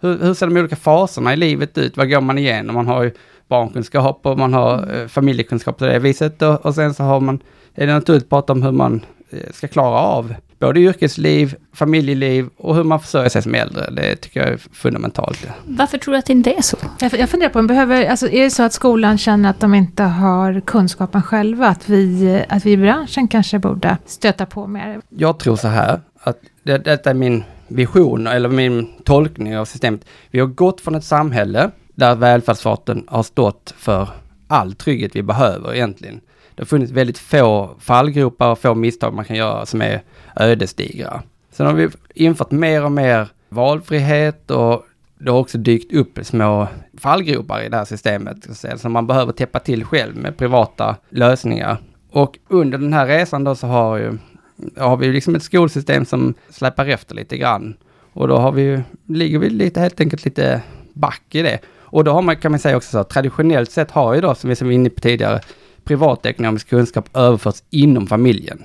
Hur, 0.00 0.18
hur 0.18 0.34
ser 0.34 0.46
de 0.46 0.56
olika 0.56 0.76
faserna 0.76 1.32
i 1.32 1.36
livet 1.36 1.78
ut? 1.78 1.96
Vad 1.96 2.10
går 2.10 2.20
man 2.20 2.38
igenom? 2.38 2.74
Man 2.74 2.86
har 2.86 3.02
ju 3.02 3.10
barnkunskap 3.48 4.26
och 4.26 4.38
man 4.38 4.54
har 4.54 5.00
eh, 5.00 5.06
familjekunskap 5.06 5.78
på 5.78 5.86
det 5.86 5.98
viset. 5.98 6.42
Och, 6.42 6.66
och 6.66 6.74
sen 6.74 6.94
så 6.94 7.02
har 7.02 7.20
man, 7.20 7.42
är 7.74 7.86
det 7.86 7.92
naturligt 7.92 8.22
att 8.22 8.30
prata 8.30 8.52
om 8.52 8.62
hur 8.62 8.72
man 8.72 9.04
eh, 9.30 9.52
ska 9.52 9.68
klara 9.68 9.98
av 9.98 10.34
både 10.62 10.80
yrkesliv, 10.80 11.54
familjeliv 11.74 12.48
och 12.56 12.76
hur 12.76 12.84
man 12.84 13.00
försörjer 13.00 13.28
sig 13.28 13.42
som 13.42 13.54
äldre. 13.54 13.90
Det 13.90 14.16
tycker 14.16 14.40
jag 14.40 14.48
är 14.48 14.56
fundamentalt. 14.56 15.46
Varför 15.64 15.98
tror 15.98 16.12
du 16.12 16.18
att 16.18 16.26
det 16.26 16.32
inte 16.32 16.52
är 16.52 16.62
så? 16.62 16.76
Jag, 17.00 17.18
jag 17.18 17.30
funderar 17.30 17.50
på, 17.50 17.62
behöver, 17.62 18.06
alltså, 18.06 18.28
är 18.28 18.44
det 18.44 18.50
så 18.50 18.62
att 18.62 18.72
skolan 18.72 19.18
känner 19.18 19.50
att 19.50 19.60
de 19.60 19.74
inte 19.74 20.02
har 20.02 20.60
kunskapen 20.60 21.22
själva? 21.22 21.66
Att 21.68 21.88
vi, 21.88 22.44
att 22.48 22.66
vi 22.66 22.72
i 22.72 22.76
branschen 22.76 23.28
kanske 23.28 23.58
borde 23.58 23.96
stöta 24.06 24.46
på 24.46 24.66
mer? 24.66 25.00
Jag 25.08 25.38
tror 25.38 25.56
så 25.56 25.68
här, 25.68 26.00
att 26.22 26.38
det, 26.62 26.78
detta 26.78 27.10
är 27.10 27.14
min 27.14 27.44
vision 27.68 28.26
eller 28.26 28.48
min 28.48 28.92
tolkning 29.04 29.58
av 29.58 29.64
systemet. 29.64 30.04
Vi 30.30 30.40
har 30.40 30.46
gått 30.46 30.80
från 30.80 30.94
ett 30.94 31.04
samhälle 31.04 31.70
där 31.94 32.14
välfärdsstaten 32.14 33.04
har 33.06 33.22
stått 33.22 33.74
för 33.76 34.08
all 34.46 34.74
trygghet 34.74 35.16
vi 35.16 35.22
behöver 35.22 35.74
egentligen. 35.74 36.20
Det 36.54 36.62
har 36.62 36.66
funnits 36.66 36.92
väldigt 36.92 37.18
få 37.18 37.70
fallgropar 37.80 38.50
och 38.50 38.58
få 38.58 38.74
misstag 38.74 39.14
man 39.14 39.24
kan 39.24 39.36
göra 39.36 39.66
som 39.66 39.82
är 39.82 40.02
ödesdigra. 40.36 41.22
Sen 41.50 41.66
har 41.66 41.74
vi 41.74 41.88
infört 42.14 42.50
mer 42.50 42.84
och 42.84 42.92
mer 42.92 43.28
valfrihet 43.48 44.50
och 44.50 44.86
det 45.18 45.30
har 45.30 45.38
också 45.38 45.58
dykt 45.58 45.92
upp 45.92 46.18
små 46.22 46.68
fallgropar 46.98 47.62
i 47.62 47.68
det 47.68 47.76
här 47.76 47.84
systemet 47.84 48.36
som 48.76 48.92
man 48.92 49.06
behöver 49.06 49.32
täppa 49.32 49.58
till 49.58 49.84
själv 49.84 50.16
med 50.16 50.36
privata 50.36 50.96
lösningar. 51.08 51.76
Och 52.10 52.38
under 52.48 52.78
den 52.78 52.92
här 52.92 53.06
resan 53.06 53.44
då 53.44 53.54
så 53.54 53.66
har, 53.66 53.96
ju, 53.96 54.18
har 54.76 54.96
vi 54.96 55.12
liksom 55.12 55.34
ett 55.34 55.42
skolsystem 55.42 56.04
som 56.04 56.34
släpar 56.50 56.86
efter 56.86 57.14
lite 57.14 57.38
grann. 57.38 57.76
Och 58.12 58.28
då 58.28 58.36
har 58.36 58.52
vi, 58.52 58.82
ligger 59.06 59.38
vi 59.38 59.50
lite, 59.50 59.80
helt 59.80 60.00
enkelt 60.00 60.24
lite 60.24 60.62
back 60.92 61.22
i 61.30 61.42
det. 61.42 61.58
Och 61.80 62.04
då 62.04 62.12
har 62.12 62.22
man, 62.22 62.36
kan 62.36 62.50
man 62.50 62.60
säga 62.60 62.76
också 62.76 62.90
så, 62.90 63.04
traditionellt 63.04 63.70
sett 63.70 63.90
har 63.90 64.14
ju 64.14 64.20
då, 64.20 64.34
som 64.34 64.50
vi 64.50 64.64
var 64.64 64.70
inne 64.70 64.90
på 64.90 65.00
tidigare, 65.00 65.40
privatekonomisk 65.84 66.68
kunskap 66.68 67.16
överförts 67.16 67.62
inom 67.70 68.06
familjen. 68.06 68.62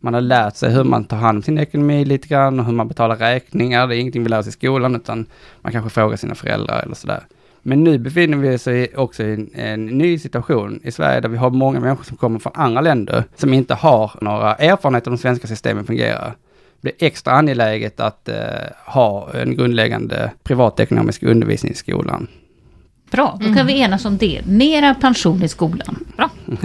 Man 0.00 0.14
har 0.14 0.20
lärt 0.20 0.56
sig 0.56 0.72
hur 0.72 0.84
man 0.84 1.04
tar 1.04 1.16
hand 1.16 1.36
om 1.36 1.42
sin 1.42 1.58
ekonomi 1.58 2.04
lite 2.04 2.28
grann 2.28 2.60
och 2.60 2.66
hur 2.66 2.72
man 2.72 2.88
betalar 2.88 3.16
räkningar. 3.16 3.86
Det 3.86 3.96
är 3.96 3.98
ingenting 3.98 4.22
vi 4.22 4.28
lär 4.28 4.38
oss 4.38 4.46
i 4.46 4.52
skolan 4.52 4.96
utan 4.96 5.26
man 5.60 5.72
kanske 5.72 5.90
frågar 5.90 6.16
sina 6.16 6.34
föräldrar 6.34 6.82
eller 6.82 6.94
sådär. 6.94 7.24
Men 7.62 7.84
nu 7.84 7.98
befinner 7.98 8.36
vi 8.36 8.54
oss 8.54 8.68
också 8.96 9.22
i 9.22 9.32
en, 9.34 9.50
en, 9.54 9.86
ny 9.86 10.18
situation 10.18 10.80
i 10.84 10.92
Sverige 10.92 11.20
där 11.20 11.28
vi 11.28 11.36
har 11.36 11.50
många 11.50 11.80
människor 11.80 12.04
som 12.04 12.16
kommer 12.16 12.38
från 12.38 12.52
andra 12.56 12.80
länder 12.80 13.24
som 13.36 13.54
inte 13.54 13.74
har 13.74 14.12
några 14.20 14.54
erfarenheter 14.54 15.10
av 15.10 15.16
de 15.16 15.22
svenska 15.22 15.46
systemen 15.46 15.84
fungerar. 15.84 16.36
Det 16.80 16.82
blir 16.82 17.08
extra 17.08 17.32
angeläget 17.32 18.00
att 18.00 18.28
eh, 18.28 18.36
ha 18.86 19.28
en 19.34 19.56
grundläggande 19.56 20.30
privatekonomisk 20.42 21.22
undervisning 21.22 21.72
i 21.72 21.74
skolan. 21.74 22.26
Bra, 23.10 23.36
då 23.40 23.44
kan 23.44 23.52
mm. 23.52 23.66
vi 23.66 23.80
enas 23.80 24.04
om 24.04 24.16
det. 24.16 24.40
Mera 24.46 24.94
pension 24.94 25.42
i 25.42 25.48
skolan. 25.48 26.06
Bra. 26.16 26.30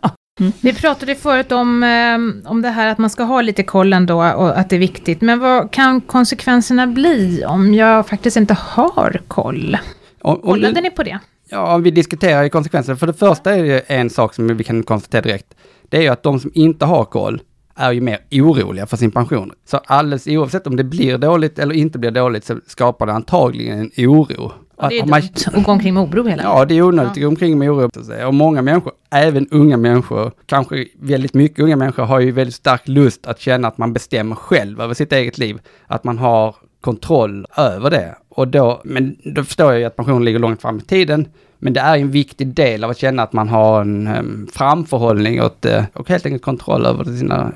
Ja. 0.00 0.10
Mm. 0.40 0.52
Vi 0.60 0.74
pratade 0.74 1.14
förut 1.14 1.52
om, 1.52 1.82
eh, 1.82 2.50
om 2.50 2.62
det 2.62 2.68
här 2.68 2.86
att 2.86 2.98
man 2.98 3.10
ska 3.10 3.22
ha 3.22 3.40
lite 3.40 3.62
koll 3.62 3.92
ändå 3.92 4.16
och 4.16 4.58
att 4.58 4.70
det 4.70 4.76
är 4.76 4.80
viktigt. 4.80 5.20
Men 5.20 5.38
vad 5.38 5.70
kan 5.70 6.00
konsekvenserna 6.00 6.86
bli 6.86 7.44
om 7.44 7.74
jag 7.74 8.08
faktiskt 8.08 8.36
inte 8.36 8.54
har 8.54 9.20
koll? 9.28 9.76
Kollade 10.24 10.80
ni 10.80 10.90
på 10.90 11.02
det? 11.02 11.18
Ja, 11.48 11.76
vi 11.76 11.90
diskuterar 11.90 12.42
ju 12.42 12.48
konsekvenser. 12.48 12.94
För 12.94 13.06
det 13.06 13.12
första 13.12 13.54
är 13.54 13.62
det 13.62 13.78
en 13.78 14.10
sak 14.10 14.34
som 14.34 14.56
vi 14.56 14.64
kan 14.64 14.82
konstatera 14.82 15.22
direkt. 15.22 15.54
Det 15.88 15.96
är 15.96 16.02
ju 16.02 16.08
att 16.08 16.22
de 16.22 16.40
som 16.40 16.50
inte 16.54 16.84
har 16.84 17.04
koll 17.04 17.40
är 17.76 17.92
ju 17.92 18.00
mer 18.00 18.18
oroliga 18.30 18.86
för 18.86 18.96
sin 18.96 19.10
pension. 19.10 19.52
Så 19.66 19.76
alldeles 19.76 20.26
oavsett 20.26 20.66
om 20.66 20.76
det 20.76 20.84
blir 20.84 21.18
dåligt 21.18 21.58
eller 21.58 21.74
inte 21.74 21.98
blir 21.98 22.10
dåligt 22.10 22.44
så 22.44 22.60
skapar 22.66 23.06
det 23.06 23.12
antagligen 23.12 23.80
en 23.80 24.06
oro. 24.08 24.52
Och 24.76 24.88
det 24.88 24.98
är 24.98 25.06
dumt 25.06 25.30
att 25.46 25.64
gå 25.64 25.72
omkring 25.72 25.94
med 25.94 26.02
oro 26.02 26.28
hela 26.28 26.42
Ja, 26.42 26.64
det 26.64 26.74
är 26.74 26.82
onödigt 26.82 27.06
ja. 27.06 27.12
att 27.12 27.20
gå 27.20 27.28
omkring 27.28 27.58
med 27.58 27.70
oro. 27.70 27.90
Och 28.26 28.34
många 28.34 28.62
människor, 28.62 28.92
även 29.10 29.48
unga 29.50 29.76
människor, 29.76 30.32
kanske 30.46 30.86
väldigt 31.00 31.34
mycket 31.34 31.58
unga 31.58 31.76
människor, 31.76 32.02
har 32.02 32.20
ju 32.20 32.30
väldigt 32.30 32.54
stark 32.54 32.88
lust 32.88 33.26
att 33.26 33.40
känna 33.40 33.68
att 33.68 33.78
man 33.78 33.92
bestämmer 33.92 34.36
själv 34.36 34.80
över 34.80 34.94
sitt 34.94 35.12
eget 35.12 35.38
liv. 35.38 35.58
Att 35.86 36.04
man 36.04 36.18
har 36.18 36.56
kontroll 36.80 37.46
över 37.56 37.90
det. 37.90 38.14
Och 38.34 38.48
då, 38.48 38.80
men 38.84 39.16
då 39.24 39.44
förstår 39.44 39.72
jag 39.72 39.80
ju 39.80 39.86
att 39.86 39.96
pensionen 39.96 40.24
ligger 40.24 40.38
långt 40.38 40.62
fram 40.62 40.78
i 40.78 40.82
tiden. 40.82 41.28
Men 41.58 41.72
det 41.72 41.80
är 41.80 41.98
en 41.98 42.10
viktig 42.10 42.46
del 42.46 42.84
av 42.84 42.90
att 42.90 42.98
känna 42.98 43.22
att 43.22 43.32
man 43.32 43.48
har 43.48 43.80
en 43.80 44.06
um, 44.06 44.48
framförhållning 44.52 45.42
och, 45.42 45.66
uh, 45.66 45.84
och 45.92 46.08
helt 46.08 46.26
enkelt 46.26 46.42
kontroll 46.42 46.86
över 46.86 47.04
sina 47.04 47.52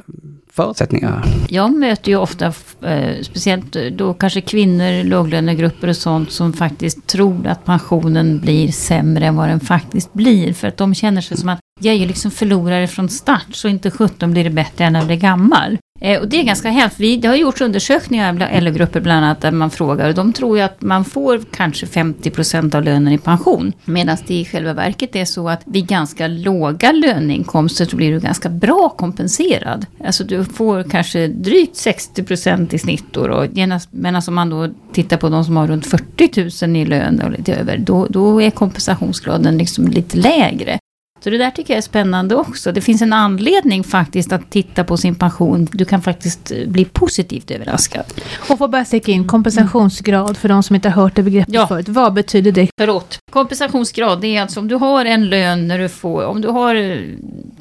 förutsättningar. 0.59 1.25
Jag 1.49 1.75
möter 1.75 2.11
ju 2.11 2.17
ofta, 2.17 2.47
eh, 2.83 3.23
speciellt 3.23 3.77
eh, 3.77 3.83
då 3.83 4.15
kanske 4.15 4.41
kvinnor, 4.41 5.05
låglönegrupper 5.05 5.89
och 5.89 5.97
sånt, 5.97 6.33
som 6.33 6.53
faktiskt 6.53 7.07
tror 7.07 7.47
att 7.47 7.65
pensionen 7.65 8.39
blir 8.39 8.69
sämre 8.73 9.27
än 9.27 9.37
vad 9.37 9.49
den 9.49 9.61
faktiskt 9.61 10.13
blir. 10.13 10.53
För 10.53 10.69
att 10.69 10.77
de 10.77 10.95
känner 10.95 11.21
sig 11.21 11.37
som 11.37 11.49
att 11.49 11.61
jag 11.79 11.95
är 11.95 11.99
ju 11.99 12.07
liksom 12.07 12.31
förlorare 12.31 12.87
från 12.87 13.09
start, 13.09 13.47
så 13.51 13.69
inte 13.69 13.91
17 13.91 14.31
blir 14.31 14.45
det 14.45 14.51
bättre 14.51 14.85
än 14.85 14.93
när 14.93 15.01
jag 15.01 15.07
blir 15.07 15.17
gammal. 15.17 15.79
Eh, 16.01 16.21
och 16.21 16.29
det 16.29 16.41
är 16.41 16.45
ganska 16.45 16.71
hemskt. 16.71 16.99
Det 16.99 17.27
har 17.27 17.35
gjorts 17.35 17.61
undersökningar 17.61 18.33
bland 18.33 18.63
LO-grupper 18.63 19.01
bland 19.01 19.25
annat 19.25 19.41
där 19.41 19.51
man 19.51 19.71
frågar 19.71 20.09
och 20.09 20.15
de 20.15 20.33
tror 20.33 20.59
ju 20.59 20.63
att 20.63 20.83
man 20.83 21.05
får 21.05 21.41
kanske 21.51 21.87
50% 21.87 22.75
av 22.75 22.83
lönen 22.83 23.13
i 23.13 23.19
pension. 23.19 23.73
Medan 23.85 24.17
det 24.27 24.35
i 24.35 24.45
själva 24.45 24.73
verket 24.73 25.17
är 25.17 25.25
så 25.25 25.49
att 25.49 25.63
vid 25.67 25.87
ganska 25.87 26.27
låga 26.27 26.93
löneinkomster 26.93 27.85
så 27.85 27.97
blir 27.97 28.13
du 28.13 28.21
ganska 28.21 28.49
bra 28.49 28.89
kompenserad. 28.89 29.87
Alltså 30.05 30.25
du 30.25 30.45
får 30.45 30.83
kanske 30.83 31.27
drygt 31.27 31.75
60% 31.75 32.75
i 32.75 32.79
snitt 32.79 33.05
då. 33.11 33.21
Och 33.21 33.47
genast, 33.53 33.91
alltså, 34.05 34.31
om 34.31 34.35
man 34.35 34.51
då 34.51 34.69
tittar 34.93 35.17
på 35.17 35.29
de 35.29 35.45
som 35.45 35.57
har 35.57 35.67
runt 35.67 35.87
40 35.87 36.67
000 36.67 36.77
i 36.77 36.85
lön 36.85 37.21
och 37.21 37.31
lite 37.31 37.55
över, 37.55 37.79
då, 37.79 38.07
då 38.07 38.43
är 38.43 38.51
kompensationsgraden 38.51 39.59
liksom 39.59 39.89
lite 39.89 40.17
lägre. 40.17 40.79
Så 41.21 41.31
det 41.31 41.39
där 41.39 41.51
tycker 41.51 41.75
jag 41.75 41.79
är 41.79 41.83
spännande 41.83 42.35
också. 42.35 42.73
Det 42.73 42.81
finns 42.81 43.03
en 43.03 43.13
anledning 43.13 43.85
faktiskt 43.85 44.33
att 44.33 44.51
titta 44.51 44.85
på 44.85 44.97
sin 44.97 45.15
pension. 45.15 45.69
Du 45.73 45.85
kan 45.85 46.03
faktiskt 46.03 46.51
eh, 46.51 46.69
bli 46.69 46.85
positivt 46.85 47.51
överraskad. 47.51 48.05
Och 48.51 48.59
få 48.59 48.69
bara 48.69 48.85
sticka 48.85 49.13
in 49.13 49.27
kompensationsgrad 49.27 50.37
för 50.37 50.49
de 50.49 50.63
som 50.63 50.77
inte 50.77 50.89
har 50.89 51.03
hört 51.03 51.15
det 51.15 51.23
begreppet 51.23 51.55
ja. 51.55 51.67
förut. 51.67 51.89
Vad 51.89 52.13
betyder 52.13 52.53
det? 52.53 52.69
Förlåt. 52.81 53.19
Kompensationsgrad, 53.31 54.21
det 54.21 54.37
är 54.37 54.43
alltså 54.43 54.61
om 54.61 54.69
du 54.69 54.75
har 54.75 55.05
en 55.05 55.29
lön 55.29 55.69
när 55.69 55.79
du 55.79 55.89
får, 55.89 56.25
om 56.25 56.41
du 56.41 56.49
har 56.49 57.05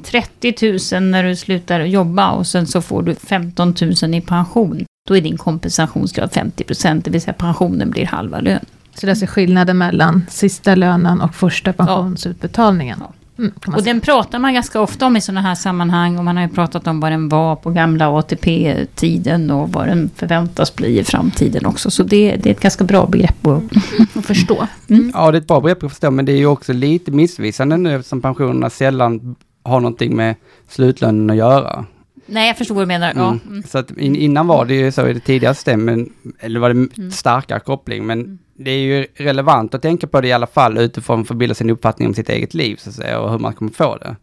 30 0.04 0.48
eh, 0.48 1.00
000 1.00 1.10
när 1.10 1.24
du 1.24 1.36
slutar 1.36 1.80
jobba 1.80 2.30
och 2.30 2.46
sen 2.46 2.66
så 2.66 2.82
får 2.82 3.02
du 3.02 3.14
15 3.14 3.74
000 4.02 4.14
i 4.14 4.20
pension. 4.20 4.84
Då 5.08 5.16
är 5.16 5.20
din 5.20 5.36
kompensationsgrad 5.36 6.32
50 6.32 6.64
procent, 6.64 7.04
det 7.04 7.10
vill 7.10 7.20
säga 7.20 7.32
pensionen 7.32 7.90
blir 7.90 8.06
halva 8.06 8.40
lön. 8.40 8.64
Så 8.94 9.06
det 9.06 9.10
är 9.10 9.10
alltså 9.10 9.26
skillnaden 9.26 9.78
mellan 9.78 10.26
sista 10.28 10.74
lönen 10.74 11.20
och 11.20 11.34
första 11.34 11.72
pensionsutbetalningen? 11.72 12.98
Ja. 13.00 13.12
Mm, 13.38 13.52
och 13.66 13.82
den 13.82 14.00
pratar 14.00 14.38
man 14.38 14.54
ganska 14.54 14.80
ofta 14.80 15.06
om 15.06 15.16
i 15.16 15.20
sådana 15.20 15.40
här 15.40 15.54
sammanhang. 15.54 16.18
Och 16.18 16.24
man 16.24 16.36
har 16.36 16.44
ju 16.44 16.48
pratat 16.48 16.86
om 16.86 17.00
vad 17.00 17.12
den 17.12 17.28
var 17.28 17.56
på 17.56 17.70
gamla 17.70 18.08
ATP-tiden 18.18 19.50
och 19.50 19.72
vad 19.72 19.88
den 19.88 20.10
förväntas 20.16 20.76
bli 20.76 20.98
i 20.98 21.04
framtiden 21.04 21.66
också. 21.66 21.90
Så 21.90 22.02
det, 22.02 22.36
det 22.36 22.48
är 22.48 22.54
ett 22.54 22.60
ganska 22.60 22.84
bra 22.84 23.06
begrepp 23.06 23.46
att, 23.46 23.62
att 24.16 24.26
förstå. 24.26 24.66
Mm. 24.88 25.10
Ja, 25.14 25.30
det 25.30 25.38
är 25.38 25.40
ett 25.40 25.48
bra 25.48 25.60
begrepp 25.60 25.82
att 25.82 25.90
förstå, 25.90 26.10
men 26.10 26.24
det 26.24 26.32
är 26.32 26.36
ju 26.36 26.46
också 26.46 26.72
lite 26.72 27.10
missvisande 27.10 27.76
nu 27.76 27.94
eftersom 27.94 28.20
pensionerna 28.20 28.70
sällan 28.70 29.36
har 29.62 29.80
någonting 29.80 30.16
med 30.16 30.34
slutlönen 30.68 31.30
att 31.30 31.36
göra. 31.36 31.84
Nej, 32.26 32.46
jag 32.46 32.58
förstår 32.58 32.74
vad 32.74 32.82
du 32.82 32.86
menar. 32.86 33.10
Mm. 33.10 33.22
Ja. 33.22 33.38
Mm. 33.46 33.62
Så 33.62 33.78
att 33.78 33.90
in, 33.90 34.16
innan 34.16 34.46
var 34.46 34.64
det 34.64 34.74
ju 34.74 34.92
så 34.92 35.08
i 35.08 35.12
det 35.12 35.20
tidigare 35.20 35.54
systemet, 35.54 36.08
eller 36.40 36.60
var 36.60 36.68
det 36.68 36.88
mm. 36.96 37.10
starkare 37.10 37.60
koppling, 37.60 38.06
men 38.06 38.20
mm 38.20 38.38
det 38.58 38.70
är 38.70 38.78
ju 38.78 39.06
relevant 39.14 39.74
att 39.74 39.82
tänka 39.82 40.06
på 40.06 40.20
det 40.20 40.28
i 40.28 40.32
alla 40.32 40.46
fall 40.46 40.78
utifrån 40.78 41.24
för 41.24 41.34
att 41.34 41.38
bilda 41.38 41.54
sin 41.54 41.70
uppfattning 41.70 42.08
om 42.08 42.14
sitt 42.14 42.28
eget 42.28 42.54
liv 42.54 42.76
så 42.76 42.88
att 42.88 42.96
säga, 42.96 43.20
och 43.20 43.30
hur 43.30 43.38
man 43.38 43.52
kommer 43.52 43.72
få 43.72 43.96
det. 43.96 44.16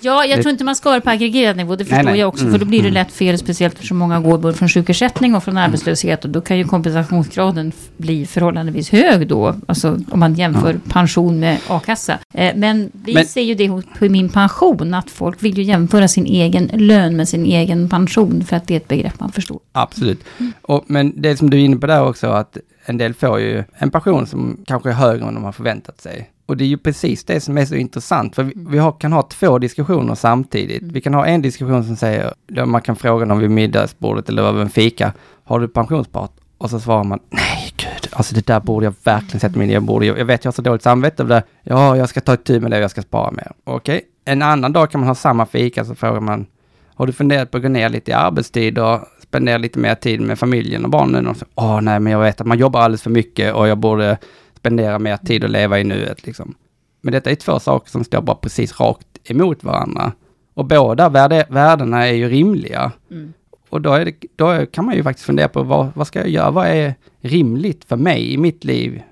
Ja, 0.00 0.24
jag 0.24 0.38
det... 0.38 0.42
tror 0.42 0.50
inte 0.50 0.64
man 0.64 0.76
ska 0.76 0.90
vara 0.90 1.00
på 1.00 1.10
aggregerad 1.10 1.56
nivå, 1.56 1.76
det 1.76 1.84
förstår 1.84 1.96
nej, 1.96 2.12
nej. 2.12 2.20
jag 2.20 2.28
också, 2.28 2.44
mm, 2.44 2.52
för 2.52 2.58
då 2.58 2.66
blir 2.66 2.78
det 2.78 2.88
mm. 2.88 2.94
lätt 2.94 3.12
fel, 3.12 3.38
speciellt 3.38 3.78
för 3.78 3.86
så 3.86 3.94
många 3.94 4.20
går 4.20 4.38
både 4.38 4.54
från 4.54 4.68
sjukersättning 4.68 5.34
och 5.34 5.44
från 5.44 5.56
mm. 5.56 5.64
arbetslöshet, 5.64 6.24
och 6.24 6.30
då 6.30 6.40
kan 6.40 6.58
ju 6.58 6.64
kompensationsgraden 6.64 7.72
bli 7.96 8.26
förhållandevis 8.26 8.90
hög 8.90 9.28
då, 9.28 9.54
alltså 9.68 9.98
om 10.10 10.20
man 10.20 10.34
jämför 10.34 10.72
ja. 10.72 10.92
pension 10.92 11.40
med 11.40 11.58
a-kassa. 11.68 12.18
Eh, 12.34 12.56
men 12.56 12.90
vi 12.92 13.14
men... 13.14 13.26
ser 13.26 13.42
ju 13.42 13.54
det 13.54 13.68
på 13.98 14.04
min 14.04 14.28
pension, 14.28 14.94
att 14.94 15.10
folk 15.10 15.42
vill 15.42 15.58
ju 15.58 15.62
jämföra 15.62 16.08
sin 16.08 16.26
egen 16.26 16.70
lön 16.74 17.16
med 17.16 17.28
sin 17.28 17.44
egen 17.44 17.88
pension, 17.88 18.44
för 18.44 18.56
att 18.56 18.66
det 18.66 18.74
är 18.74 18.76
ett 18.76 18.88
begrepp 18.88 19.20
man 19.20 19.32
förstår. 19.32 19.60
Absolut. 19.72 20.24
Mm. 20.38 20.52
Och, 20.62 20.84
men 20.86 21.12
det 21.16 21.36
som 21.36 21.50
du 21.50 21.56
är 21.56 21.64
inne 21.64 21.76
på 21.76 21.86
där 21.86 22.08
också, 22.08 22.26
att 22.26 22.56
en 22.88 22.98
del 22.98 23.14
får 23.14 23.40
ju 23.40 23.64
en 23.74 23.90
pension 23.90 24.26
som 24.26 24.64
kanske 24.66 24.88
är 24.88 24.94
högre 24.94 25.28
än 25.28 25.34
de 25.34 25.44
har 25.44 25.52
förväntat 25.52 26.00
sig. 26.00 26.30
Och 26.46 26.56
det 26.56 26.64
är 26.64 26.68
ju 26.68 26.78
precis 26.78 27.24
det 27.24 27.40
som 27.40 27.58
är 27.58 27.64
så 27.64 27.74
intressant, 27.74 28.34
för 28.34 28.42
vi, 28.42 28.54
mm. 28.54 28.72
vi 28.72 28.78
har, 28.78 28.92
kan 28.92 29.12
ha 29.12 29.22
två 29.22 29.58
diskussioner 29.58 30.14
samtidigt. 30.14 30.82
Mm. 30.82 30.94
Vi 30.94 31.00
kan 31.00 31.14
ha 31.14 31.26
en 31.26 31.42
diskussion 31.42 31.84
som 31.84 31.96
säger, 31.96 32.34
där 32.46 32.66
man 32.66 32.82
kan 32.82 32.96
fråga 32.96 33.24
någon 33.24 33.38
vid 33.38 33.50
middagsbordet 33.50 34.28
eller 34.28 34.42
över 34.42 34.62
en 34.62 34.70
fika, 34.70 35.12
har 35.44 35.60
du 35.60 35.68
pensionsspart? 35.68 36.32
Och 36.58 36.70
så 36.70 36.80
svarar 36.80 37.04
man, 37.04 37.18
nej 37.30 37.72
gud, 37.76 38.08
alltså 38.12 38.34
det 38.34 38.46
där 38.46 38.60
borde 38.60 38.86
jag 38.86 38.94
verkligen 39.04 39.40
sätta 39.40 39.58
mig 39.58 39.64
in 39.64 39.70
i. 39.70 39.74
Jag, 39.74 39.82
borde, 39.82 40.06
jag 40.06 40.24
vet 40.24 40.44
jag 40.44 40.48
har 40.48 40.54
så 40.54 40.62
dåligt 40.62 40.82
samvete 40.82 41.22
över 41.22 41.34
det. 41.34 41.42
Ja, 41.62 41.96
jag 41.96 42.08
ska 42.08 42.20
ta 42.20 42.36
tur 42.36 42.60
med 42.60 42.70
det 42.70 42.76
och 42.76 42.82
jag 42.82 42.90
ska 42.90 43.02
spara 43.02 43.30
mer. 43.30 43.52
Okej, 43.64 43.96
okay. 43.96 44.08
en 44.24 44.42
annan 44.42 44.72
dag 44.72 44.90
kan 44.90 45.00
man 45.00 45.08
ha 45.08 45.14
samma 45.14 45.46
fika, 45.46 45.84
så 45.84 45.94
frågar 45.94 46.20
man, 46.20 46.46
har 46.94 47.06
du 47.06 47.12
funderat 47.12 47.50
på 47.50 47.56
att 47.56 47.62
gå 47.62 47.68
ner 47.68 47.88
lite 47.88 48.10
i 48.10 48.14
arbetstid 48.14 48.78
och 48.78 49.00
spendera 49.28 49.58
lite 49.58 49.78
mer 49.78 49.94
tid 49.94 50.20
med 50.20 50.38
familjen 50.38 50.84
och 50.84 50.90
barnen? 50.90 51.26
Och 51.26 51.36
så, 51.36 51.46
Åh 51.54 51.80
nej, 51.80 52.00
men 52.00 52.12
jag 52.12 52.20
vet 52.20 52.40
att 52.40 52.46
man 52.46 52.58
jobbar 52.58 52.80
alldeles 52.80 53.02
för 53.02 53.10
mycket 53.10 53.54
och 53.54 53.68
jag 53.68 53.78
borde 53.78 54.18
spendera 54.56 54.98
mer 54.98 55.16
tid 55.16 55.44
och 55.44 55.50
leva 55.50 55.80
i 55.80 55.84
nuet. 55.84 56.26
Liksom. 56.26 56.54
Men 57.00 57.12
detta 57.12 57.30
är 57.30 57.34
två 57.34 57.58
saker 57.60 57.90
som 57.90 58.04
står 58.04 58.22
bara 58.22 58.36
precis 58.36 58.80
rakt 58.80 59.06
emot 59.24 59.64
varandra. 59.64 60.12
Och 60.54 60.64
båda 60.64 61.08
värde, 61.08 61.46
värdena 61.48 62.06
är 62.06 62.12
ju 62.12 62.28
rimliga. 62.28 62.92
Mm. 63.10 63.32
Och 63.68 63.80
då, 63.80 63.98
det, 63.98 64.14
då, 64.36 64.66
kan 64.66 64.84
man 64.84 64.94
ju 64.94 65.02
faktiskt 65.02 65.26
fundera 65.26 65.48
på 65.48 65.62
vad, 65.62 65.88
vad 65.94 66.06
ska 66.06 66.18
jag 66.18 66.28
göra? 66.28 66.50
Vad 66.50 66.66
är 66.66 66.94
rimligt 67.20 67.84
för 67.84 67.96
mig 67.96 68.32
i 68.32 68.36
mitt 68.36 68.64
liv 68.64 69.02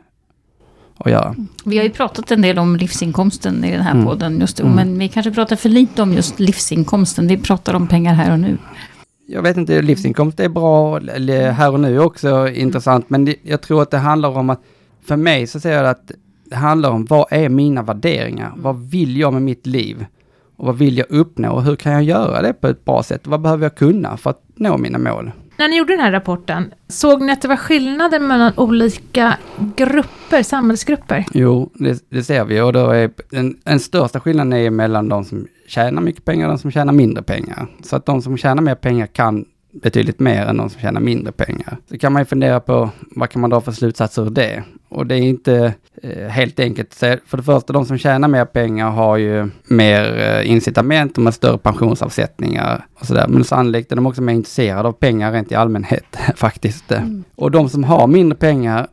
att 0.99 1.11
göra? 1.11 1.35
Vi 1.65 1.77
har 1.77 1.85
ju 1.85 1.91
pratat 1.91 2.31
en 2.31 2.43
del 2.43 2.59
om 2.59 2.77
livsinkomsten 2.77 3.65
i 3.65 3.73
den 3.73 3.81
här 3.81 3.93
mm. 3.93 4.05
podden 4.05 4.41
just 4.41 4.61
mm. 4.61 4.73
men 4.73 4.99
vi 4.99 5.09
kanske 5.09 5.31
pratar 5.31 5.57
för 5.57 5.69
lite 5.69 6.03
om 6.03 6.13
just 6.13 6.41
livsinkomsten. 6.41 7.27
Vi 7.27 7.37
pratar 7.37 7.75
om 7.75 7.87
pengar 7.87 8.15
här 8.15 8.33
och 8.33 8.41
nu. 8.41 8.59
Jag 9.29 9.43
vet 9.43 9.57
inte, 9.57 9.83
livsinkomst 9.83 10.41
är 10.41 10.49
bra, 10.49 10.97
eller 10.97 11.51
här 11.51 11.73
och 11.73 11.81
nu 11.81 12.01
också 12.01 12.49
intressant, 12.49 13.11
men 13.11 13.25
det, 13.25 13.37
jag 13.43 13.61
tror 13.61 13.83
att 13.83 13.91
det 13.91 13.99
handlar 13.99 14.29
om 14.29 14.51
att 14.51 14.61
för 15.05 15.17
mig 15.17 15.47
så 15.47 15.61
säger 15.61 15.77
jag 15.77 15.91
att 15.91 16.11
det 16.45 16.57
handlar 16.57 16.91
om 16.91 17.05
vad 17.05 17.27
är 17.31 17.49
mina 17.49 17.83
värderingar? 17.83 18.47
Mm. 18.47 18.63
Vad 18.63 18.91
vill 18.91 19.17
jag 19.17 19.33
med 19.33 19.43
mitt 19.43 19.67
liv? 19.67 20.07
Och 20.57 20.67
vad 20.67 20.79
vill 20.79 20.99
jag 20.99 21.11
uppnå 21.11 21.53
och 21.53 21.63
hur 21.63 21.77
kan 21.77 21.93
jag 21.93 22.03
göra 22.03 22.43
det 22.43 22.53
på 22.53 22.69
ett 22.69 22.85
bra 22.85 23.03
sätt? 23.03 23.27
Vad 23.27 23.41
behöver 23.41 23.65
jag 23.65 23.75
kunna 23.75 24.17
för 24.17 24.31
att 24.31 24.43
nå 24.55 24.79
mina 24.79 24.99
mål? 24.99 25.31
När 25.59 25.69
ni 25.69 25.77
gjorde 25.77 25.93
den 25.93 26.01
här 26.01 26.13
rapporten, 26.13 26.75
såg 26.89 27.23
ni 27.23 27.33
att 27.33 27.43
det 27.43 27.49
var 27.49 27.57
skillnader 27.57 28.21
mellan 28.21 28.53
olika 28.57 29.37
grupper, 29.77 30.43
samhällsgrupper? 30.43 31.25
Jo, 31.35 31.71
det, 31.75 32.05
det 32.11 32.23
ser 32.23 32.45
vi 32.45 32.61
och 32.61 32.73
då 32.73 32.91
är 32.91 33.11
den, 33.31 33.57
den 33.65 33.81
största 33.81 34.21
skillnaden 34.21 34.53
är 34.53 34.71
mellan 34.71 35.09
de 35.09 35.25
som 35.25 35.47
tjänar 35.69 36.03
mycket 36.03 36.25
pengar 36.25 36.47
och 36.47 36.53
de 36.53 36.59
som 36.59 36.71
tjänar 36.71 36.93
mindre 36.93 37.23
pengar. 37.23 37.67
Så 37.83 37.97
att 37.97 38.07
de 38.07 38.23
som 38.23 38.37
tjänar 38.37 38.63
mer 38.63 38.75
pengar 38.75 39.07
kan 39.07 39.45
betydligt 39.83 40.21
mer 40.21 40.47
än 40.47 40.57
de 40.57 40.71
som 40.71 40.81
tjänar 40.81 41.01
mindre 41.01 41.33
pengar. 41.33 41.77
Så 41.91 41.99
kan 41.99 42.13
man 42.13 42.23
ju 42.23 42.27
fundera 42.27 42.61
på 42.61 42.91
vad 43.11 43.31
kan 43.31 43.41
man 43.41 43.51
dra 43.51 43.61
för 43.61 43.73
slutsatser 43.73 44.23
ur 44.23 44.31
det? 44.31 44.63
Och 44.89 45.07
det 45.07 45.15
är 45.15 45.21
inte 45.21 45.75
eh, 46.03 46.29
helt 46.29 46.61
enkelt. 46.61 46.95
För 46.95 47.37
det 47.37 47.43
första, 47.43 47.73
de 47.73 47.87
som 47.87 47.99
tjänar 47.99 48.29
mer 48.29 48.45
pengar 48.45 48.91
har 48.91 49.17
ju 49.17 49.51
mer 49.65 50.19
eh, 50.19 50.51
incitament, 50.51 51.15
de 51.15 51.25
har 51.25 51.33
större 51.33 51.59
pensionsavsättningar 51.59 52.87
och 53.01 53.07
sådär. 53.07 53.27
Men 53.29 53.45
sannolikt 53.45 53.93
är 53.93 53.97
de 53.97 54.07
också 54.07 54.23
mer 54.23 54.35
intresserade 54.35 54.89
av 54.89 54.93
pengar 54.93 55.33
rent 55.33 55.53
i 55.53 55.55
allmänhet 55.55 56.17
faktiskt. 56.37 56.93
Mm. 56.93 57.25
Och 57.35 57.51
de 57.51 57.69
som 57.69 57.85
har 57.85 58.07
mindre 58.07 58.39
pengar 58.39 58.87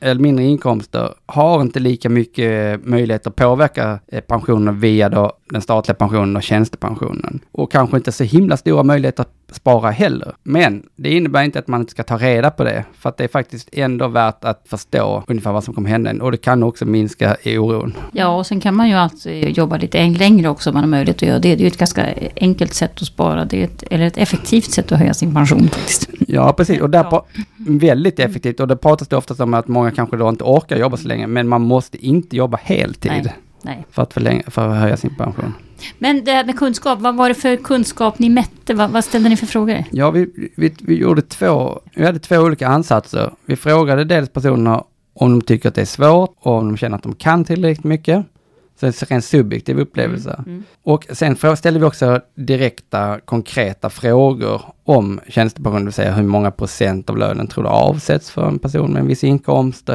eller 0.00 0.20
mindre 0.20 0.44
inkomster 0.44 1.14
har 1.26 1.62
inte 1.62 1.80
lika 1.80 2.08
mycket 2.08 2.84
möjlighet 2.84 3.26
att 3.26 3.36
påverka 3.36 3.98
eh, 4.08 4.20
pensionen 4.20 4.80
via 4.80 5.08
då 5.08 5.32
den 5.50 5.62
statliga 5.62 5.94
pensionen 5.94 6.36
och 6.36 6.42
tjänstepensionen. 6.42 7.40
Och 7.52 7.72
kanske 7.72 7.96
inte 7.96 8.12
så 8.12 8.24
himla 8.24 8.56
stora 8.56 8.82
möjligheter 8.82 9.22
att 9.22 9.56
spara 9.56 9.90
heller. 9.90 10.32
Men 10.42 10.82
det 10.96 11.10
innebär 11.10 11.42
inte 11.42 11.58
att 11.58 11.68
man 11.68 11.80
inte 11.80 11.90
ska 11.90 12.02
ta 12.02 12.16
reda 12.16 12.50
på 12.50 12.64
det, 12.64 12.84
för 12.98 13.08
att 13.08 13.16
det 13.16 13.24
är 13.24 13.28
faktiskt 13.28 13.68
ändå 13.72 14.08
värt 14.08 14.44
att 14.44 14.62
förstå 14.68 15.24
ungefär 15.26 15.52
vad 15.52 15.64
som 15.64 15.74
kommer 15.74 15.90
hända 15.90 16.24
och 16.24 16.30
det 16.30 16.36
kan 16.36 16.62
också 16.62 16.86
minska 16.86 17.36
oron. 17.46 17.94
Ja, 18.12 18.28
och 18.28 18.46
sen 18.46 18.60
kan 18.60 18.74
man 18.74 18.88
ju 18.88 18.94
alltid 18.94 19.58
jobba 19.58 19.76
lite 19.76 20.06
längre 20.08 20.48
också 20.48 20.70
om 20.70 20.74
man 20.74 20.82
har 20.82 20.88
möjlighet 20.88 21.16
att 21.16 21.28
göra 21.28 21.38
det. 21.38 21.48
Det 21.48 21.60
är 21.60 21.62
ju 21.62 21.66
ett 21.66 21.78
ganska 21.78 22.14
enkelt 22.36 22.74
sätt 22.74 22.92
att 22.94 23.06
spara, 23.06 23.44
det 23.44 23.60
är 23.60 23.64
ett, 23.64 23.84
eller 23.90 24.06
ett 24.06 24.16
effektivt 24.16 24.70
sätt 24.70 24.92
att 24.92 24.98
höja 24.98 25.14
sin 25.14 25.34
pension 25.34 25.68
faktiskt. 25.68 26.09
Ja, 26.32 26.52
precis. 26.52 26.80
Och 26.80 26.90
där 26.90 27.22
väldigt 27.56 28.18
effektivt 28.18 28.60
och 28.60 28.68
det 28.68 28.76
pratas 28.76 29.08
det 29.08 29.16
oftast 29.16 29.40
om 29.40 29.54
att 29.54 29.68
många 29.68 29.90
kanske 29.90 30.16
då 30.16 30.28
inte 30.28 30.44
orkar 30.44 30.76
jobba 30.76 30.96
så 30.96 31.08
länge, 31.08 31.26
men 31.26 31.48
man 31.48 31.62
måste 31.62 32.06
inte 32.06 32.36
jobba 32.36 32.58
heltid. 32.62 33.12
Nej. 33.24 33.36
Nej. 33.62 33.86
För, 33.90 34.02
att 34.02 34.12
förlänga, 34.12 34.42
för 34.46 34.68
att 34.68 34.80
höja 34.80 34.96
sin 34.96 35.14
pension. 35.16 35.54
Men 35.98 36.24
det 36.24 36.32
här 36.32 36.44
med 36.44 36.58
kunskap, 36.58 36.98
vad 37.00 37.16
var 37.16 37.28
det 37.28 37.34
för 37.34 37.56
kunskap 37.56 38.18
ni 38.18 38.28
mätte? 38.28 38.74
Vad, 38.74 38.90
vad 38.90 39.04
ställde 39.04 39.28
ni 39.28 39.36
för 39.36 39.46
frågor? 39.46 39.84
Ja, 39.90 40.10
vi, 40.10 40.50
vi, 40.56 40.74
vi, 40.80 40.94
gjorde 40.94 41.22
två, 41.22 41.80
vi 41.94 42.04
hade 42.04 42.18
två 42.18 42.36
olika 42.36 42.68
ansatser. 42.68 43.30
Vi 43.46 43.56
frågade 43.56 44.04
dels 44.04 44.30
personerna 44.30 44.84
om 45.14 45.38
de 45.38 45.44
tycker 45.44 45.68
att 45.68 45.74
det 45.74 45.80
är 45.80 45.84
svårt 45.84 46.36
och 46.40 46.52
om 46.52 46.68
de 46.68 46.76
känner 46.76 46.96
att 46.96 47.02
de 47.02 47.14
kan 47.14 47.44
tillräckligt 47.44 47.84
mycket. 47.84 48.26
Så 48.80 48.86
det 48.86 49.10
är 49.10 49.14
en 49.14 49.22
subjektiv 49.22 49.78
upplevelse. 49.78 50.34
Mm, 50.38 50.50
mm. 50.50 50.64
Och 50.82 51.06
sen 51.10 51.56
ställde 51.56 51.80
vi 51.80 51.86
också 51.86 52.20
direkta, 52.34 53.20
konkreta 53.24 53.90
frågor 53.90 54.62
om 54.84 55.20
tjänstepension, 55.28 55.80
det 55.80 55.84
vill 55.84 55.92
säga 55.92 56.12
hur 56.12 56.22
många 56.22 56.50
procent 56.50 57.10
av 57.10 57.18
lönen 57.18 57.46
tror 57.46 57.64
du 57.64 57.70
avsätts 57.70 58.30
för 58.30 58.48
en 58.48 58.58
person 58.58 58.92
med 58.92 59.00
en 59.00 59.06
viss 59.06 59.24
inkomst? 59.24 59.90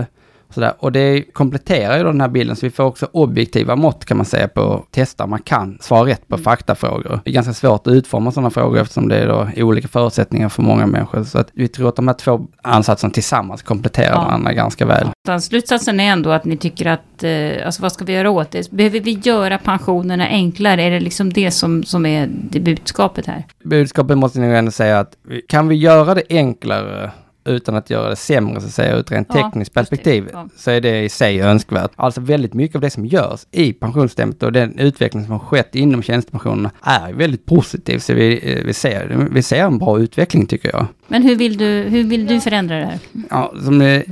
Sådär. 0.55 0.73
Och 0.79 0.91
det 0.91 1.21
kompletterar 1.33 1.97
ju 1.97 2.03
då 2.03 2.11
den 2.11 2.21
här 2.21 2.27
bilden, 2.27 2.55
så 2.55 2.65
vi 2.65 2.69
får 2.69 2.83
också 2.83 3.07
objektiva 3.11 3.75
mått 3.75 4.05
kan 4.05 4.17
man 4.17 4.25
säga 4.25 4.47
på 4.47 4.85
testa 4.91 5.27
man 5.27 5.41
kan 5.41 5.77
svara 5.81 6.09
rätt 6.09 6.27
på 6.27 6.35
mm. 6.35 6.43
faktafrågor. 6.43 7.19
Det 7.23 7.29
är 7.29 7.33
ganska 7.33 7.53
svårt 7.53 7.87
att 7.87 7.93
utforma 7.93 8.31
sådana 8.31 8.49
frågor 8.49 8.81
eftersom 8.81 9.07
det 9.07 9.17
är 9.17 9.27
då 9.27 9.63
olika 9.63 9.87
förutsättningar 9.87 10.49
för 10.49 10.61
många 10.61 10.85
människor. 10.85 11.23
Så 11.23 11.37
att 11.37 11.47
vi 11.53 11.67
tror 11.67 11.89
att 11.89 11.95
de 11.95 12.07
här 12.07 12.15
två 12.15 12.41
ansatserna 12.61 13.13
tillsammans 13.13 13.61
kompletterar 13.61 14.13
ja. 14.13 14.23
varandra 14.23 14.53
ganska 14.53 14.85
väl. 14.85 15.07
Slutsatsen 15.41 15.99
är 15.99 16.11
ändå 16.11 16.29
att 16.29 16.45
ni 16.45 16.57
tycker 16.57 16.85
att, 16.85 17.23
eh, 17.23 17.65
alltså 17.65 17.81
vad 17.81 17.91
ska 17.91 18.05
vi 18.05 18.13
göra 18.13 18.29
åt 18.29 18.51
det? 18.51 18.71
Behöver 18.71 18.99
vi 18.99 19.11
göra 19.11 19.57
pensionerna 19.57 20.27
enklare? 20.27 20.83
Är 20.83 20.91
det 20.91 20.99
liksom 20.99 21.33
det 21.33 21.51
som, 21.51 21.83
som 21.83 22.05
är 22.05 22.29
det 22.31 22.59
budskapet 22.59 23.25
här? 23.25 23.43
Budskapet 23.63 24.17
måste 24.17 24.39
ni 24.39 24.47
ändå 24.47 24.71
säga 24.71 24.99
att 24.99 25.17
kan 25.47 25.67
vi 25.67 25.75
göra 25.75 26.13
det 26.13 26.23
enklare 26.29 27.11
utan 27.45 27.75
att 27.75 27.89
göra 27.89 28.09
det 28.09 28.15
sämre 28.15 28.61
så 28.61 28.67
att 28.67 28.73
säga, 28.73 28.95
ur 28.95 28.99
ett 28.99 29.11
rent 29.11 29.29
tekniskt 29.29 29.71
ja, 29.75 29.81
perspektiv, 29.81 30.29
ja. 30.33 30.49
så 30.57 30.71
är 30.71 30.81
det 30.81 31.03
i 31.03 31.09
sig 31.09 31.41
önskvärt. 31.41 31.91
Alltså 31.95 32.21
väldigt 32.21 32.53
mycket 32.53 32.75
av 32.75 32.81
det 32.81 32.89
som 32.89 33.05
görs 33.05 33.45
i 33.51 33.73
pensionssystemet 33.73 34.43
och 34.43 34.51
den 34.51 34.79
utveckling 34.79 35.23
som 35.23 35.31
har 35.31 35.39
skett 35.39 35.75
inom 35.75 36.03
tjänstepensionerna 36.03 36.71
är 36.81 37.13
väldigt 37.13 37.45
positiv. 37.45 37.99
Så 37.99 38.13
vi, 38.13 38.53
eh, 38.53 38.65
vi, 38.65 38.73
ser, 38.73 39.27
vi 39.31 39.41
ser 39.41 39.63
en 39.63 39.77
bra 39.77 39.99
utveckling 39.99 40.45
tycker 40.45 40.69
jag. 40.73 40.87
Men 41.07 41.23
hur 41.23 41.35
vill 41.35 41.57
du, 41.57 41.65
hur 41.65 42.03
vill 42.03 42.27
du 42.27 42.41
förändra 42.41 42.75
det 42.75 42.85
här? 42.85 42.99
Ja, 43.29 43.53
som 43.63 43.79
det, 43.79 44.03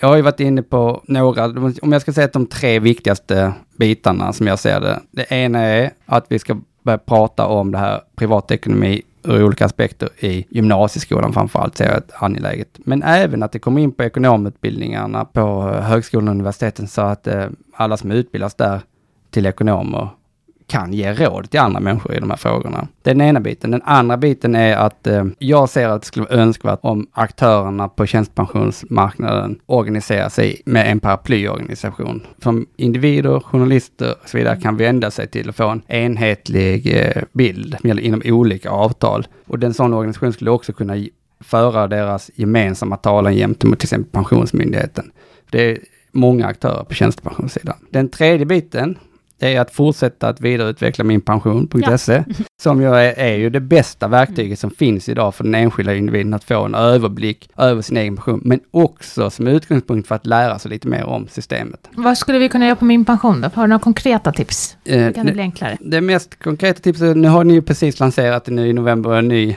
jag 0.00 0.08
har 0.08 0.16
ju 0.16 0.22
varit 0.22 0.40
inne 0.40 0.62
på 0.62 1.02
några, 1.04 1.44
om 1.82 1.92
jag 1.92 2.02
ska 2.02 2.12
säga 2.12 2.24
att 2.24 2.32
de 2.32 2.46
tre 2.46 2.78
viktigaste 2.78 3.52
bitarna 3.78 4.32
som 4.32 4.46
jag 4.46 4.58
ser 4.58 4.80
det. 4.80 5.00
Det 5.10 5.32
ena 5.32 5.58
är 5.58 5.90
att 6.06 6.26
vi 6.28 6.38
ska 6.38 6.56
börja 6.82 6.98
prata 6.98 7.46
om 7.46 7.72
det 7.72 7.78
här 7.78 8.00
privatekonomi 8.16 9.02
ur 9.26 9.44
olika 9.44 9.64
aspekter 9.64 10.08
i 10.18 10.46
gymnasieskolan 10.50 11.32
framförallt 11.32 11.76
ser 11.76 11.84
jag 11.84 11.96
ett 11.96 12.12
angeläget. 12.14 12.78
Men 12.84 13.02
även 13.02 13.42
att 13.42 13.52
det 13.52 13.58
kommer 13.58 13.80
in 13.80 13.92
på 13.92 14.04
ekonomutbildningarna 14.04 15.24
på 15.24 15.72
eh, 15.74 15.82
högskolan 15.82 16.28
och 16.28 16.34
universiteten 16.34 16.88
så 16.88 17.02
att 17.02 17.26
eh, 17.26 17.46
alla 17.74 17.96
som 17.96 18.10
utbildas 18.10 18.54
där 18.54 18.80
till 19.30 19.46
ekonomer 19.46 20.08
kan 20.66 20.92
ge 20.92 21.12
råd 21.12 21.50
till 21.50 21.60
andra 21.60 21.80
människor 21.80 22.14
i 22.14 22.20
de 22.20 22.30
här 22.30 22.36
frågorna. 22.36 22.88
Det 23.02 23.10
är 23.10 23.14
den 23.14 23.26
ena 23.26 23.40
biten. 23.40 23.70
Den 23.70 23.82
andra 23.84 24.16
biten 24.16 24.54
är 24.54 24.76
att 24.76 25.06
eh, 25.06 25.24
jag 25.38 25.68
ser 25.68 25.88
att 25.88 26.02
det 26.02 26.06
skulle 26.06 26.26
vara 26.26 26.38
önskvärt 26.38 26.78
om 26.82 27.06
aktörerna 27.12 27.88
på 27.88 28.06
tjänstepensionsmarknaden 28.06 29.58
organiserar 29.66 30.28
sig 30.28 30.62
med 30.64 30.90
en 30.90 31.00
paraplyorganisation. 31.00 32.26
Som 32.42 32.66
individer, 32.76 33.40
journalister 33.40 34.14
och 34.22 34.28
så 34.28 34.38
vidare 34.38 34.60
kan 34.60 34.76
vända 34.76 35.10
sig 35.10 35.28
till 35.28 35.48
och 35.48 35.56
få 35.56 35.68
en 35.68 35.82
enhetlig 35.88 36.96
eh, 36.96 37.22
bild 37.32 37.76
inom 37.84 38.22
olika 38.24 38.70
avtal. 38.70 39.26
Och 39.46 39.58
den 39.58 39.74
sån 39.74 39.94
organisation 39.94 40.32
skulle 40.32 40.50
också 40.50 40.72
kunna 40.72 40.94
föra 41.40 41.86
deras 41.86 42.30
gemensamma 42.34 42.96
talan 42.96 43.34
gentemot 43.34 43.78
till 43.78 43.86
exempel 43.86 44.12
Pensionsmyndigheten. 44.12 45.10
Det 45.50 45.70
är 45.70 45.78
många 46.12 46.46
aktörer 46.46 46.84
på 46.84 46.94
tjänstepensionssidan. 46.94 47.76
Den 47.90 48.08
tredje 48.08 48.46
biten 48.46 48.98
det 49.38 49.54
är 49.54 49.60
att 49.60 49.70
fortsätta 49.70 50.28
att 50.28 50.40
vidareutveckla 50.40 51.04
min 51.04 51.20
pension.se, 51.20 52.12
ja. 52.12 52.34
som 52.62 52.80
ju 52.80 52.88
är, 52.88 53.18
är, 53.18 53.36
ju 53.36 53.50
det 53.50 53.60
bästa 53.60 54.08
verktyget 54.08 54.58
som 54.58 54.70
finns 54.70 55.08
idag 55.08 55.34
för 55.34 55.44
den 55.44 55.54
enskilda 55.54 55.94
individen 55.94 56.34
att 56.34 56.44
få 56.44 56.64
en 56.64 56.74
överblick 56.74 57.50
över 57.56 57.82
sin 57.82 57.96
egen 57.96 58.16
pension, 58.16 58.40
men 58.44 58.60
också 58.70 59.30
som 59.30 59.46
utgångspunkt 59.46 60.08
för 60.08 60.14
att 60.14 60.26
lära 60.26 60.58
sig 60.58 60.70
lite 60.70 60.88
mer 60.88 61.04
om 61.04 61.28
systemet. 61.28 61.88
Vad 61.96 62.18
skulle 62.18 62.38
vi 62.38 62.48
kunna 62.48 62.64
göra 62.64 62.76
på 62.76 62.84
min 62.84 63.04
pension 63.04 63.40
då? 63.40 63.50
Har 63.54 63.62
du 63.62 63.68
några 63.68 63.82
konkreta 63.82 64.32
tips? 64.32 64.76
Eh, 64.84 65.12
kan 65.12 65.26
det 65.26 65.32
bli 65.32 65.42
enklare? 65.42 65.76
Det 65.80 66.00
mest 66.00 66.42
konkreta 66.42 66.80
tipset, 66.80 67.16
nu 67.16 67.28
har 67.28 67.44
ni 67.44 67.54
ju 67.54 67.62
precis 67.62 68.00
lanserat 68.00 68.46
nu 68.46 68.68
i 68.68 68.72
november 68.72 69.10
en 69.10 69.28
ny 69.28 69.56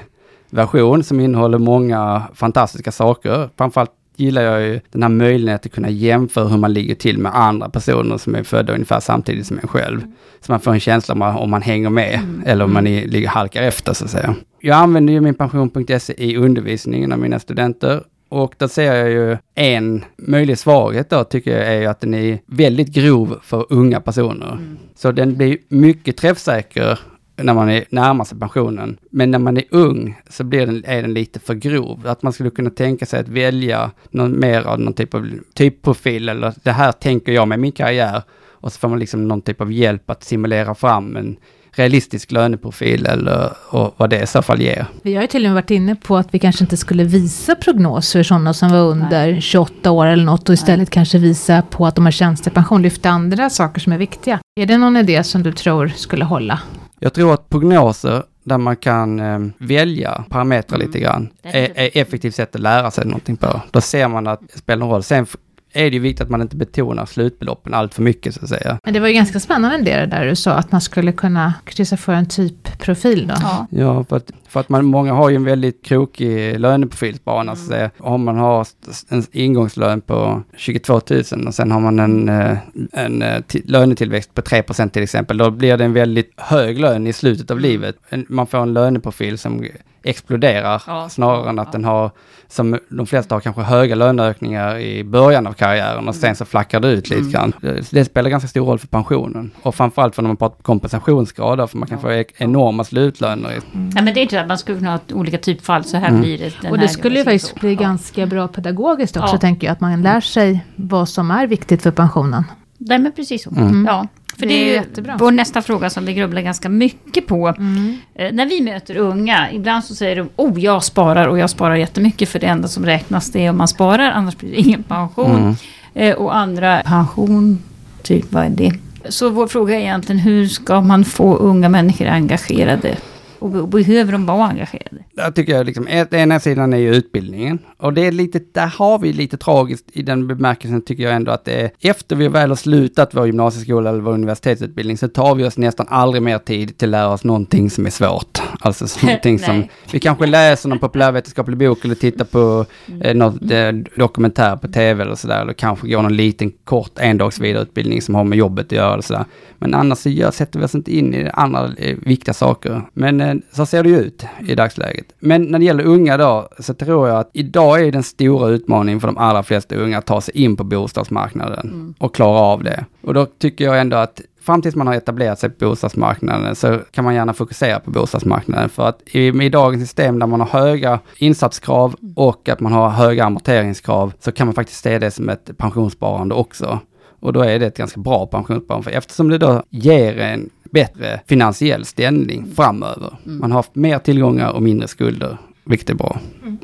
version 0.50 1.04
som 1.04 1.20
innehåller 1.20 1.58
många 1.58 2.24
fantastiska 2.34 2.92
saker. 2.92 3.50
Framförallt 3.58 3.92
gillar 4.20 4.42
jag 4.42 4.62
ju 4.62 4.80
den 4.92 5.02
här 5.02 5.10
möjligheten 5.10 5.70
att 5.70 5.76
kunna 5.76 5.90
jämföra 5.90 6.48
hur 6.48 6.58
man 6.58 6.74
ligger 6.74 6.96
till 6.96 7.18
med 7.18 7.36
andra 7.36 7.70
personer 7.70 8.18
som 8.18 8.36
är 8.36 8.44
födda 8.44 8.74
ungefär 8.74 9.00
samtidigt 9.00 9.48
som 9.48 9.60
en 9.60 9.68
själv. 9.68 10.00
Mm. 10.00 10.14
Så 10.42 10.52
man 10.52 10.60
får 10.60 10.74
en 10.74 10.80
känsla 10.80 11.14
om 11.14 11.20
man, 11.20 11.36
om 11.36 11.50
man 11.50 11.62
hänger 11.62 11.90
med 11.90 12.14
mm. 12.14 12.44
eller 12.46 12.66
om 12.66 12.74
man 12.74 12.88
är, 12.88 13.08
ligger 13.08 13.28
halkar 13.28 13.64
efter 13.64 13.94
så 13.94 14.06
att 14.06 14.12
säga. 14.12 14.36
Jag 14.62 14.78
använder 14.78 15.14
ju 15.14 15.22
min 15.22 15.34
pension.se 15.34 16.14
i 16.18 16.38
undervisningen 16.38 17.12
av 17.12 17.20
mina 17.20 17.40
studenter 17.40 18.04
och 18.30 18.56
där 18.58 18.68
ser 18.68 18.94
jag 18.96 19.10
ju 19.10 19.38
en 19.56 20.06
möjlig 20.18 20.58
svaghet 20.58 21.10
då 21.10 21.24
tycker 21.24 21.58
jag 21.58 21.76
är 21.76 21.88
att 21.90 22.02
den 22.02 22.14
är 22.14 22.40
väldigt 22.46 22.88
grov 22.88 23.40
för 23.44 23.66
unga 23.70 24.02
personer. 24.02 24.52
Mm. 24.52 24.78
Så 24.96 25.12
den 25.12 25.38
blir 25.38 25.58
mycket 25.68 26.18
träffsäker 26.18 27.00
när 27.44 27.54
man 27.54 27.70
är 27.70 27.86
närmar 27.90 28.26
sig 28.26 28.40
pensionen. 28.40 28.98
Men 29.12 29.32
när 29.32 29.40
man 29.40 29.58
är 29.58 29.64
ung 29.70 30.22
så 30.30 30.44
blir 30.44 30.66
den, 30.66 30.84
är 30.86 31.02
den 31.02 31.14
lite 31.14 31.40
för 31.40 31.54
grov. 31.54 32.08
Att 32.08 32.24
man 32.24 32.34
skulle 32.34 32.50
kunna 32.50 32.70
tänka 32.70 33.06
sig 33.06 33.20
att 33.20 33.30
välja 33.30 33.92
någon 34.12 34.40
mer 34.40 34.62
av 34.62 34.80
någon 34.80 34.94
typ 34.94 35.14
av 35.14 35.30
typprofil 35.54 36.30
eller 36.30 36.54
det 36.64 36.72
här 36.72 36.92
tänker 36.92 37.32
jag 37.32 37.48
med 37.48 37.60
min 37.60 37.72
karriär. 37.72 38.22
Och 38.62 38.74
så 38.74 38.80
får 38.80 38.88
man 38.88 39.00
liksom 39.00 39.28
någon 39.28 39.42
typ 39.42 39.62
av 39.62 39.72
hjälp 39.72 40.10
att 40.10 40.24
simulera 40.24 40.76
fram 40.76 41.16
en 41.16 41.38
realistisk 41.72 42.32
löneprofil 42.32 43.06
eller 43.06 43.52
och 43.70 43.94
vad 43.98 44.10
det 44.10 44.22
i 44.22 44.28
så 44.28 44.42
fall 44.42 44.62
ger. 44.62 44.86
Vi 45.02 45.16
har 45.16 45.22
ju 45.22 45.28
till 45.28 45.46
och 45.46 45.50
med 45.50 45.54
varit 45.54 45.72
inne 45.72 45.96
på 45.96 46.18
att 46.18 46.34
vi 46.34 46.40
kanske 46.40 46.64
inte 46.64 46.78
skulle 46.78 47.04
visa 47.04 47.56
prognoser 47.56 48.24
sådana 48.24 48.54
som 48.54 48.70
var 48.72 48.80
under 48.80 49.32
Nej. 49.32 49.42
28 49.42 49.92
år 49.92 50.06
eller 50.06 50.24
något 50.24 50.50
och 50.50 50.54
istället 50.54 50.78
Nej. 50.80 50.94
kanske 50.94 51.18
visa 51.18 51.62
på 51.62 51.88
att 51.88 51.96
de 51.96 52.06
har 52.06 52.12
tjänstepension, 52.12 52.82
lyfta 52.82 53.10
andra 53.10 53.50
saker 53.50 53.80
som 53.80 53.94
är 53.94 53.98
viktiga. 53.98 54.40
Är 54.60 54.66
det 54.66 54.78
någon 54.78 54.98
idé 54.98 55.24
som 55.24 55.44
du 55.44 55.52
tror 55.52 55.88
skulle 55.88 56.26
hålla? 56.26 56.60
Jag 57.00 57.14
tror 57.14 57.34
att 57.34 57.50
prognoser 57.50 58.24
där 58.44 58.58
man 58.58 58.76
kan 58.76 59.20
eh, 59.20 59.40
välja 59.58 60.24
parametrar 60.30 60.76
mm. 60.76 60.88
lite 60.88 61.00
grann 61.00 61.30
är, 61.42 61.72
är 61.76 61.90
effektivt 61.94 62.36
sätt 62.36 62.56
att 62.56 62.62
lära 62.62 62.92
sig 62.92 63.06
någonting 63.06 63.38
på. 63.38 63.62
Då 63.72 63.82
ser 63.82 64.08
man 64.08 64.28
att 64.28 64.40
det 64.54 64.58
spelar 64.58 64.86
en 64.86 64.92
roll. 64.92 65.04
Sen 65.04 65.26
är 65.74 65.84
det 65.84 65.96
ju 65.96 66.00
viktigt 66.00 66.22
att 66.22 66.30
man 66.30 66.42
inte 66.42 66.56
betonar 66.56 67.06
slutbeloppen 67.06 67.74
allt 67.74 67.94
för 67.94 68.02
mycket 68.02 68.36
så 68.36 68.44
att 68.44 68.50
säga. 68.50 68.80
Men 68.84 68.94
det 68.94 69.00
var 69.00 69.08
ju 69.08 69.14
ganska 69.14 69.40
spännande 69.40 69.78
det 69.78 70.06
där 70.06 70.26
du 70.26 70.36
sa, 70.36 70.52
att 70.52 70.72
man 70.72 70.82
skulle 70.82 71.12
kunna 71.12 71.54
kryssa 71.64 71.98
för 71.98 72.14
en 72.14 72.26
typprofil 72.26 73.28
då. 73.28 73.36
Ja, 73.42 73.68
ja 73.70 74.04
för 74.04 74.18
att, 74.18 74.32
för 74.48 74.60
att 74.60 74.70
man, 74.70 74.86
många 74.86 75.14
har 75.14 75.30
ju 75.30 75.36
en 75.36 75.44
väldigt 75.44 75.86
krokig 75.86 76.60
löneprofilsbana 76.60 77.52
mm. 77.52 77.56
så 77.56 77.62
att 77.62 77.70
säga. 77.70 77.92
Om 77.98 78.24
man 78.24 78.38
har 78.38 78.68
en 79.10 79.24
ingångslön 79.32 80.02
på 80.02 80.44
22 80.58 81.02
000 81.10 81.48
och 81.48 81.56
sen 81.56 81.72
har 81.72 81.80
man 81.80 82.00
en, 82.00 82.30
eh, 82.30 82.58
en 82.92 83.22
eh, 83.22 83.42
lönetillväxt 83.66 84.34
på 84.34 84.42
3% 84.42 84.90
till 84.90 85.04
exempel, 85.04 85.38
då 85.38 85.52
blir 85.52 85.78
det 85.78 85.86
en 85.86 85.94
väldigt 85.94 86.34
hög 86.38 86.80
lön 86.80 87.08
i 87.08 87.14
slutet 87.14 87.52
av 87.52 87.58
mm. 87.58 87.70
livet. 87.72 87.96
Man 88.28 88.48
får 88.48 88.58
en 88.58 88.74
löneprofil 88.74 89.38
som 89.38 89.66
exploderar 90.04 90.84
ja. 90.88 91.10
snarare 91.10 91.50
än 91.50 91.60
att 91.60 91.68
ja. 91.68 91.72
den 91.72 91.86
har, 91.86 92.12
som 92.48 92.80
de 92.90 93.08
flesta 93.08 93.36
har, 93.36 93.40
kanske 93.40 93.62
höga 93.62 93.96
löneökningar 93.96 94.78
i 94.78 95.04
början 95.04 95.48
av 95.48 95.54
karriären 95.54 96.08
och 96.08 96.16
sen 96.16 96.24
mm. 96.24 96.36
så 96.36 96.46
flackar 96.46 96.80
det 96.80 96.88
ut 96.88 97.10
lite 97.10 97.22
mm. 97.22 97.32
grann. 97.32 97.54
Det 97.92 98.06
spelar 98.06 98.30
ganska 98.30 98.48
stor 98.48 98.66
roll 98.66 98.80
för 98.80 98.88
pensionen 98.88 99.52
och 99.62 99.76
framförallt 99.76 100.16
för 100.16 100.22
när 100.22 100.30
man 100.30 100.38
pratar 100.38 100.64
kompensationsgrad, 100.64 101.70
för 101.70 101.78
man 101.78 101.88
kan 101.88 102.00
ja. 102.04 102.24
få 102.24 102.44
enorma 102.44 102.84
slutlöner. 102.84 103.50
Mm. 103.50 103.90
Ja 103.96 104.02
men 104.02 104.14
det 104.14 104.20
är 104.20 104.22
inte 104.22 104.42
att 104.42 104.48
man 104.48 104.58
skulle 104.58 104.78
kunna 104.78 104.92
ha 104.92 105.00
olika 105.14 105.38
typfall, 105.38 105.84
så 105.84 105.98
här 105.98 106.10
mm. 106.10 106.22
blir 106.22 106.38
det. 106.62 106.70
och 106.70 106.80
det 106.80 106.88
skulle 106.88 107.20
ju 107.20 107.24
faktiskt 107.24 107.56
bli 107.56 107.76
ganska 107.76 108.26
bra 108.26 108.48
pedagogiskt 108.48 109.18
också, 109.18 109.38
tänker 109.38 109.68
jag, 109.68 109.72
att 109.72 109.80
man 109.80 110.02
lär 110.02 110.22
sig 110.22 110.66
vad 110.76 111.10
som 111.10 111.32
är 111.32 111.48
viktigt 111.48 111.82
för 111.82 111.92
pensionen. 111.92 112.44
Nej 112.78 113.00
men 113.00 113.12
precis 113.12 113.44
så. 113.44 113.50
Mm. 113.50 113.86
Ja. 113.86 114.08
För 114.40 114.46
det, 114.46 114.54
är 114.54 114.66
ju 114.66 114.72
jättebra. 114.72 115.18
vår 115.20 115.32
nästa 115.32 115.62
fråga 115.62 115.90
som 115.90 116.06
vi 116.06 116.14
grubblar 116.14 116.42
ganska 116.42 116.70
mycket 116.70 117.28
på. 117.28 117.48
Mm. 117.48 117.98
Eh, 118.16 118.34
när 118.34 118.46
vi 118.46 118.62
möter 118.62 118.98
unga, 118.98 119.52
ibland 119.52 119.84
så 119.84 119.96
säger 119.96 120.16
de 120.16 120.30
oh 120.36 120.60
jag 120.60 120.84
sparar 120.84 121.28
och 121.28 121.40
jag 121.40 121.50
sparar 121.50 121.76
jättemycket 121.76 122.30
för 122.30 122.40
det 122.40 122.48
enda 122.48 122.68
som 122.68 122.86
räknas 122.86 123.32
det 123.32 123.46
är 123.46 123.50
om 123.50 123.58
man 123.58 123.68
sparar, 123.68 124.12
annars 124.12 124.38
blir 124.38 124.52
det 124.52 124.58
ingen 124.58 124.84
pension. 124.84 125.36
Mm. 125.36 125.56
Eh, 125.94 126.16
och 126.16 126.36
andra, 126.36 126.82
pension, 126.86 127.60
typ 128.04 128.32
vad 128.32 128.46
är 128.46 128.50
det? 128.50 128.74
Så 129.10 129.30
vår 129.30 129.48
fråga 129.48 129.76
är 129.76 129.80
egentligen 129.80 130.20
hur 130.20 130.48
ska 130.48 130.82
man 130.82 131.06
få 131.06 131.36
unga 131.36 131.70
människor 131.70 132.08
engagerade 132.08 132.98
och 133.40 133.68
behöver 133.68 134.12
de 134.12 134.26
vara 134.26 134.48
engagerade? 134.48 135.04
Jag 135.16 135.36
tycker 135.36 135.54
jag 135.54 135.66
liksom, 135.66 135.88
ena 136.12 136.40
sidan 136.40 136.74
är 136.74 136.78
ju 136.78 136.96
utbildningen. 136.96 137.60
Och 137.78 137.94
det 137.94 138.06
är 138.06 138.12
lite, 138.12 138.42
där 138.52 138.68
har 138.68 139.00
vi 139.00 139.14
lite 139.14 139.38
tragiskt 139.38 139.86
i 139.94 140.02
den 140.02 140.28
bemärkelsen 140.28 140.82
tycker 140.82 141.04
jag 141.04 141.14
ändå 141.14 141.32
att 141.32 141.46
det 141.46 141.62
är, 141.62 141.72
efter 141.80 142.16
vi 142.16 142.28
väl 142.28 142.50
har 142.50 142.56
slutat 142.56 143.16
vår 143.16 143.26
gymnasieskola 143.26 143.90
eller 143.90 144.02
vår 144.02 144.14
universitetsutbildning 144.14 144.98
så 144.98 145.08
tar 145.08 145.36
vi 145.36 145.44
oss 145.44 145.58
nästan 145.58 145.86
aldrig 145.90 146.22
mer 146.22 146.38
tid 146.38 146.78
till 146.78 146.88
att 146.88 146.92
lära 146.92 147.10
oss 147.10 147.24
någonting 147.24 147.70
som 147.70 147.86
är 147.86 147.90
svårt. 147.90 148.42
Alltså 148.60 148.86
någonting 149.06 149.40
som, 149.40 149.64
vi 149.92 150.00
kanske 150.00 150.26
läser 150.26 150.70
någon 150.70 150.80
populärvetenskaplig 150.80 151.58
bok 151.58 151.86
eller 151.86 151.96
tittar 151.96 152.26
på 152.26 152.66
mm. 152.88 153.02
eh, 153.02 153.16
något 153.16 153.52
eh, 153.52 153.72
dokumentär 153.96 154.56
på 154.56 154.68
tv 154.68 155.04
eller 155.04 155.16
sådär. 155.16 155.42
Eller 155.42 155.54
kanske 155.54 155.88
går 155.88 156.02
någon 156.02 156.16
liten 156.16 156.52
kort 156.64 157.00
endags 157.00 157.40
vidareutbildning 157.40 158.02
som 158.02 158.16
har 158.16 158.24
med 158.24 158.38
jobbet 158.38 158.66
att 158.66 158.72
göra 158.72 158.94
eller 158.94 159.04
sådär. 159.04 159.26
Men 159.60 159.74
annars 159.74 159.98
så 159.98 160.10
gör, 160.10 160.32
sätter 160.32 160.60
vi 160.60 160.66
oss 160.66 160.76
inte 160.76 160.98
in 160.98 161.14
i 161.14 161.30
andra 161.34 161.72
eh, 161.78 161.98
viktiga 162.02 162.34
saker. 162.34 162.82
Men 162.94 163.22
eh, 163.22 163.29
så 163.52 163.66
ser 163.66 163.84
det 163.84 163.90
ju 163.90 163.98
ut 164.00 164.26
i 164.48 164.56
dagsläget. 164.56 165.06
Men 165.20 165.44
när 165.44 165.60
det 165.60 165.66
gäller 165.66 165.84
unga 165.84 166.18
då, 166.18 166.50
så 166.60 166.74
tror 166.74 167.08
jag 167.08 167.20
att 167.20 167.30
idag 167.34 167.82
är 167.82 167.92
den 167.92 168.04
stora 168.04 168.50
utmaningen 168.50 169.00
för 169.00 169.08
de 169.08 169.18
allra 169.18 169.44
flesta 169.44 169.76
unga 169.76 169.98
att 169.98 170.06
ta 170.06 170.22
sig 170.22 170.38
in 170.38 170.58
på 170.58 170.64
bostadsmarknaden 170.64 171.68
mm. 171.68 171.94
och 172.00 172.16
klara 172.16 172.40
av 172.40 172.64
det. 172.64 172.86
Och 173.02 173.14
då 173.14 173.26
tycker 173.26 173.66
jag 173.66 173.80
ändå 173.80 173.98
att 173.98 174.22
fram 174.42 174.62
tills 174.62 174.76
man 174.76 174.88
har 174.88 174.94
etablerat 174.94 175.40
sig 175.40 175.50
på 175.50 175.66
bostadsmarknaden 175.70 176.56
så 176.56 176.80
kan 176.92 177.04
man 177.04 177.16
gärna 177.16 177.34
fokusera 177.34 177.80
på 177.80 177.92
bostadsmarknaden. 177.92 178.70
För 178.70 178.88
att 178.88 179.00
i, 179.06 179.28
i 179.28 179.50
dagens 179.50 179.84
system 179.84 180.20
där 180.20 180.28
man 180.28 180.40
har 180.40 180.48
höga 180.48 181.00
insatskrav 181.18 181.96
och 182.16 182.50
att 182.50 182.60
man 182.60 182.72
har 182.72 182.90
höga 182.90 183.26
amorteringskrav 183.26 184.14
så 184.20 184.32
kan 184.32 184.48
man 184.48 184.54
faktiskt 184.54 184.84
se 184.84 185.00
det 185.00 185.12
som 185.12 185.30
ett 185.30 185.58
pensionssparande 185.58 186.36
också. 186.36 186.80
Och 187.22 187.34
då 187.34 187.42
är 187.42 187.60
det 187.60 187.66
ett 187.66 187.78
ganska 187.78 188.00
bra 188.00 188.26
pensionssparande, 188.26 188.84
för 188.84 188.98
eftersom 188.98 189.30
det 189.30 189.38
då 189.38 189.64
ger 189.70 190.18
en 190.18 190.50
bättre 190.72 191.22
finansiell 191.28 191.86
ställning 191.86 192.52
framöver. 192.56 193.18
Mm. 193.26 193.40
Man 193.40 193.52
har 193.52 193.66
mer 193.74 194.00
tillgångar 194.00 194.52
och 194.52 194.64
mindre 194.64 194.88
skulder, 194.88 195.38
vilket 195.66 195.90
är 195.90 195.94
bra. 195.94 196.20
Mm. 196.42 196.58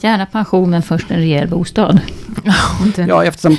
Gärna 0.00 0.26
pension, 0.26 0.70
men 0.70 0.82
först 0.82 1.10
en 1.10 1.16
rejäl 1.16 1.48
bostad. 1.48 2.00
ja, 3.08 3.24
eftersom 3.24 3.56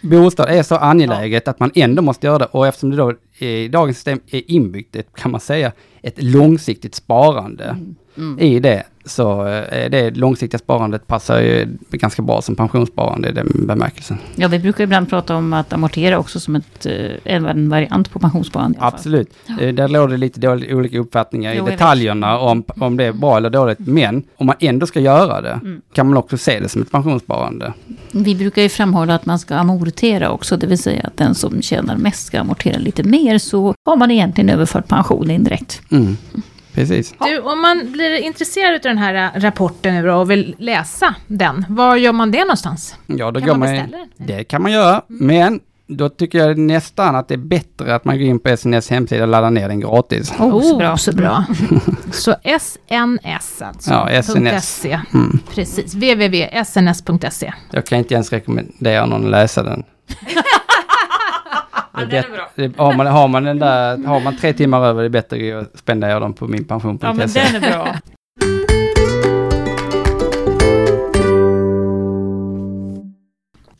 bostad 0.00 0.48
är 0.48 0.62
så 0.62 0.76
angeläget 0.76 1.48
att 1.48 1.60
man 1.60 1.70
ändå 1.74 2.02
måste 2.02 2.26
göra 2.26 2.38
det. 2.38 2.44
Och 2.44 2.66
eftersom 2.66 2.90
det 2.90 2.96
då 2.96 3.14
i 3.42 3.68
dagens 3.68 3.96
system 3.96 4.20
är 4.30 4.50
inbyggt, 4.50 4.96
kan 5.14 5.30
man 5.30 5.40
säga, 5.40 5.72
ett 6.02 6.22
långsiktigt 6.22 6.94
sparande 6.94 7.64
mm. 7.64 7.94
Mm. 8.16 8.38
i 8.38 8.60
det, 8.60 8.82
så 9.04 9.46
eh, 9.46 9.90
det 9.90 10.10
långsiktiga 10.10 10.58
sparandet 10.58 11.06
passar 11.06 11.40
ju 11.40 11.68
ganska 11.90 12.22
bra 12.22 12.42
som 12.42 12.56
pensionssparande 12.56 13.28
i 13.28 13.32
den 13.32 13.66
bemärkelsen. 13.66 14.18
Ja, 14.36 14.48
vi 14.48 14.58
brukar 14.58 14.84
ibland 14.84 15.10
prata 15.10 15.36
om 15.36 15.52
att 15.52 15.72
amortera 15.72 16.18
också 16.18 16.40
som 16.40 16.56
ett, 16.56 16.86
eh, 16.86 17.10
en 17.24 17.68
variant 17.68 18.10
på 18.10 18.18
pensionssparande. 18.18 18.78
Absolut. 18.80 19.30
Ja. 19.46 19.60
Eh, 19.60 19.74
där 19.74 19.88
låg 19.88 20.10
det 20.10 20.16
lite 20.16 20.40
dålig, 20.40 20.76
olika 20.76 20.98
uppfattningar 20.98 21.54
jo, 21.54 21.68
i 21.68 21.70
detaljerna 21.70 22.38
om, 22.38 22.64
om 22.68 22.96
det 22.96 23.04
är 23.04 23.12
bra 23.12 23.36
eller 23.36 23.50
dåligt. 23.50 23.78
Men 23.78 24.22
om 24.36 24.46
man 24.46 24.56
ändå 24.60 24.86
ska 24.86 25.00
göra 25.00 25.40
det, 25.40 25.60
mm. 25.62 25.82
kan 25.92 26.06
man 26.08 26.16
också 26.16 26.38
se 26.38 26.60
det 26.60 26.68
som 26.68 26.82
ett 26.82 26.90
pensionssparande. 26.90 27.72
Vi 28.12 28.34
brukar 28.34 28.62
ju 28.62 28.68
framhålla 28.68 29.14
att 29.14 29.26
man 29.26 29.38
ska 29.38 29.54
amortera 29.54 30.30
också, 30.30 30.56
det 30.56 30.66
vill 30.66 30.78
säga 30.78 31.02
att 31.04 31.16
den 31.16 31.34
som 31.34 31.62
tjänar 31.62 31.96
mest 31.96 32.26
ska 32.26 32.40
amortera 32.40 32.78
lite 32.78 33.02
mer, 33.02 33.38
så 33.38 33.74
har 33.84 33.96
man 33.96 34.10
egentligen 34.10 34.50
överfört 34.50 34.88
pension 34.88 35.30
indirekt. 35.30 35.82
Mm. 35.90 36.16
Precis. 36.74 37.14
Du, 37.20 37.38
om 37.40 37.60
man 37.60 37.92
blir 37.92 38.16
intresserad 38.18 38.74
av 38.74 38.80
den 38.80 38.98
här 38.98 39.14
äh, 39.14 39.40
rapporten 39.40 39.94
nu 39.94 40.10
och 40.10 40.30
vill 40.30 40.54
läsa 40.58 41.14
den, 41.26 41.64
var 41.68 41.96
gör 41.96 42.12
man 42.12 42.30
det 42.30 42.40
någonstans? 42.40 42.96
Ja, 43.06 43.30
då 43.30 43.40
kan 43.40 43.48
man, 43.48 43.58
man 43.58 43.90
den? 43.90 44.08
Det 44.16 44.44
kan 44.44 44.62
man 44.62 44.72
göra, 44.72 45.02
men 45.08 45.60
då 45.96 46.08
tycker 46.08 46.38
jag 46.38 46.58
nästan 46.58 47.16
att 47.16 47.28
det 47.28 47.34
är 47.34 47.38
bättre 47.38 47.94
att 47.94 48.04
man 48.04 48.18
går 48.18 48.26
in 48.26 48.38
på 48.38 48.56
SNS 48.56 48.90
hemsida 48.90 49.22
och 49.22 49.28
laddar 49.28 49.50
ner 49.50 49.68
den 49.68 49.80
gratis. 49.80 50.32
Oh, 50.38 50.56
oh 50.56 50.62
så 50.62 50.76
bra. 50.76 50.96
Så, 50.96 51.12
bra. 51.12 51.44
så 52.12 52.34
SNS 52.60 53.62
alltså? 53.62 53.90
Ja, 53.90 54.22
SNS. 54.22 54.84
Mm. 54.84 55.38
Precis, 55.54 55.94
www.sns.se. 55.94 57.52
Jag 57.70 57.86
kan 57.86 57.98
inte 57.98 58.14
ens 58.14 58.32
rekommendera 58.32 59.06
någon 59.06 59.24
att 59.24 59.30
läsa 59.30 59.62
den. 59.62 59.84
det 62.10 62.16
är 62.16 62.30
bra. 62.30 62.50
Det, 62.54 62.76
har, 62.76 62.94
man, 62.94 63.06
har, 63.06 63.28
man 63.28 63.44
den 63.44 63.58
där, 63.58 64.06
har 64.06 64.20
man 64.20 64.36
tre 64.36 64.52
timmar 64.52 64.86
över, 64.86 65.02
det 65.02 65.06
är 65.06 65.10
bättre 65.10 65.58
att 65.58 65.78
spendera 65.78 66.20
dem 66.20 66.34
på 66.34 66.48
min 66.48 66.64
pension. 66.64 66.98
Ja, 67.02 67.12
men 67.12 67.28
den 67.28 67.56
är 67.56 67.60
bra. 67.60 67.88